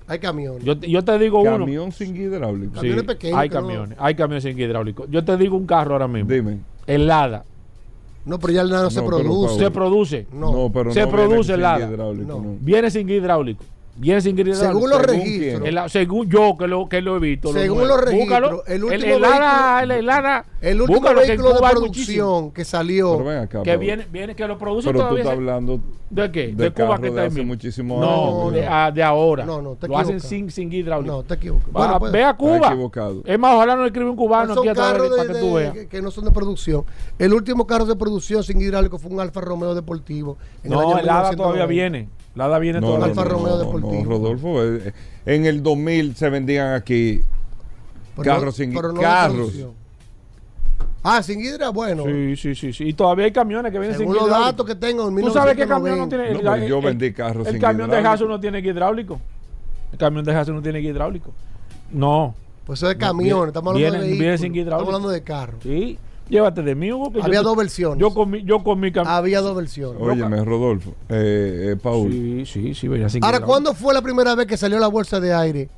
[0.08, 0.64] Hay camiones.
[0.64, 1.52] Yo, te- yo te digo uno.
[1.60, 2.72] Camión sin guía hidráulico.
[2.74, 3.98] Sí, Camiones pequeños hay no- camiones.
[4.00, 5.06] Hay camiones sin hidráulico.
[5.08, 6.28] Yo te digo un carro ahora mismo.
[6.30, 6.58] Dime.
[6.88, 7.44] El Lada.
[8.24, 9.58] No, pero ya no, se No, pero produce.
[9.58, 10.26] Se produce.
[10.32, 10.70] No.
[10.72, 12.40] pero Se no produce viene sin el hidráulico, No.
[12.44, 12.56] no.
[12.60, 13.64] Viene sin hidráulico.
[14.00, 14.34] Viene sin.
[14.34, 15.68] Según los ¿Según registros.
[15.68, 17.52] El- según yo que lo, que lo he visto.
[17.52, 18.64] Según los registros, Búscalo.
[18.66, 23.12] el último el, Lara, vehículo- el Lara, El último búscalo, vehículo de producción que salió.
[23.18, 25.20] Pero ven acá, Que viene, viene, que lo produce Pero tú todavía.
[25.20, 26.46] estás se- hablando ¿De qué?
[26.48, 28.52] de De, Cuba que está en muchísimos No, años.
[28.54, 29.44] de, ah, de ahora.
[29.44, 31.16] No, no, te Lo hacen sin, sin hidráulico.
[31.16, 31.70] No, te equivocas.
[31.70, 32.68] Bueno, pues, ve a Cuba.
[32.68, 33.22] equivocado.
[33.26, 35.76] Es más, ojalá no escribe un cubano aquí a través para que tú veas.
[35.90, 36.84] que, no son de producción.
[37.18, 40.38] El último carro de producción sin hidráulico fue un Alfa Romeo Deportivo.
[40.64, 41.66] en No, año el Lada todavía 1990.
[41.66, 42.08] viene.
[42.34, 43.06] Lada viene No, todavía.
[43.06, 43.92] no, Alfa no, Romeo no, Deportivo.
[44.04, 44.92] no, Rodolfo, eh,
[45.26, 47.20] en el 2000 se vendían aquí
[48.16, 49.52] Pero carros no- sin pero no de carros.
[51.02, 52.04] Ah, sin hidra, bueno.
[52.04, 52.84] Sí, sí, sí, sí.
[52.88, 54.50] Y todavía hay camiones que vienen Según sin los hidráulico.
[54.52, 56.40] datos que tengo en ¿Tú sabes qué camión no 1990.
[56.52, 56.60] tiene?
[56.60, 57.96] No, yo el- vendí carros El sin camión de.
[57.98, 59.18] Hasso no tiene hidráulico.
[59.92, 61.32] El camión de Hasso no tiene hidráulico.
[61.90, 62.34] No.
[62.66, 64.40] Pues eso es No, camiones, viene- estamos hablando viene- de viene vehículos.
[64.40, 64.76] sin hidráulico.
[64.90, 65.62] Estamos hablando de carros.
[65.62, 65.98] Sí.
[66.30, 67.12] Llévate de mí, Hugo.
[67.12, 67.98] que Había yo- dos versiones.
[68.00, 68.62] Yo con mi, yo
[68.92, 69.08] camión.
[69.08, 70.00] Había dos versiones.
[70.00, 72.88] Óyeme, Rodolfo, eh, eh, Paul, Sí, sí, sí,
[73.20, 73.40] Ahora.
[73.40, 75.68] ¿cuándo fue la primera vez que salió la bolsa de aire?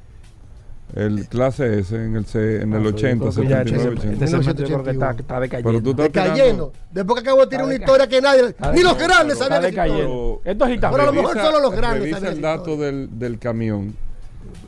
[0.94, 3.94] el clase S en el, C- en el Ah, 80, yo creo que ya 79,
[3.94, 4.12] este- 80.
[4.12, 4.92] Este segmento yo creo que 1981.
[4.92, 5.70] está, está decayendo.
[5.70, 6.72] Pero tú estás Decayendo.
[6.92, 9.44] Después que acabo de tirar Está una historia que nadie, Está ni los grandes está
[9.48, 9.84] sabían historia.
[9.94, 10.40] decayendo.
[10.44, 10.80] Esto es.
[10.80, 13.94] Pero a lo mejor solo los grandes sabían el dato del, del camión.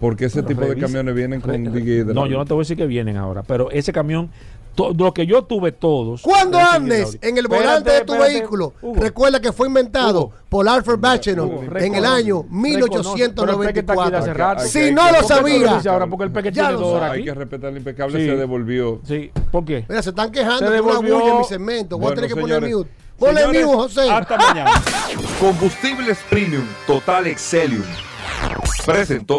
[0.00, 2.04] Porque ese Pero tipo de camiones vienen con re-.
[2.14, 4.30] No, yo no te voy a decir que vienen ahora, pero ese camión,
[4.76, 6.22] lo que yo tuve todos.
[6.22, 9.00] Cuando andes en el Espérate, volante de tu espérate, vehículo, Hugo.
[9.00, 10.32] recuerda que fue inventado Hugo.
[10.48, 14.18] por Alfred Bachelor Hugo, en el año reconoce, pero el peque está aquí de 1894.
[14.18, 14.60] hace rato.
[14.62, 16.06] Aquí Si hay no que- lo ¿Por qué tú lo sabía, ahora?
[16.06, 17.24] Porque el peque Ya tiene lo dos horas Hay aquí.
[17.24, 18.26] que respetar el impecable, Sí.
[18.26, 19.00] se devolvió.
[19.06, 19.84] Sí, ¿por qué?
[19.88, 21.98] Mira, se están quejando Se de una devolvió- bulla en mi segmento.
[21.98, 22.90] Voy a tener que poner mute.
[23.18, 24.10] Ponle mute, José.
[24.10, 24.70] Hasta mañana.
[25.40, 27.84] Combustibles Premium Total Excelium.
[28.84, 29.38] Presentó.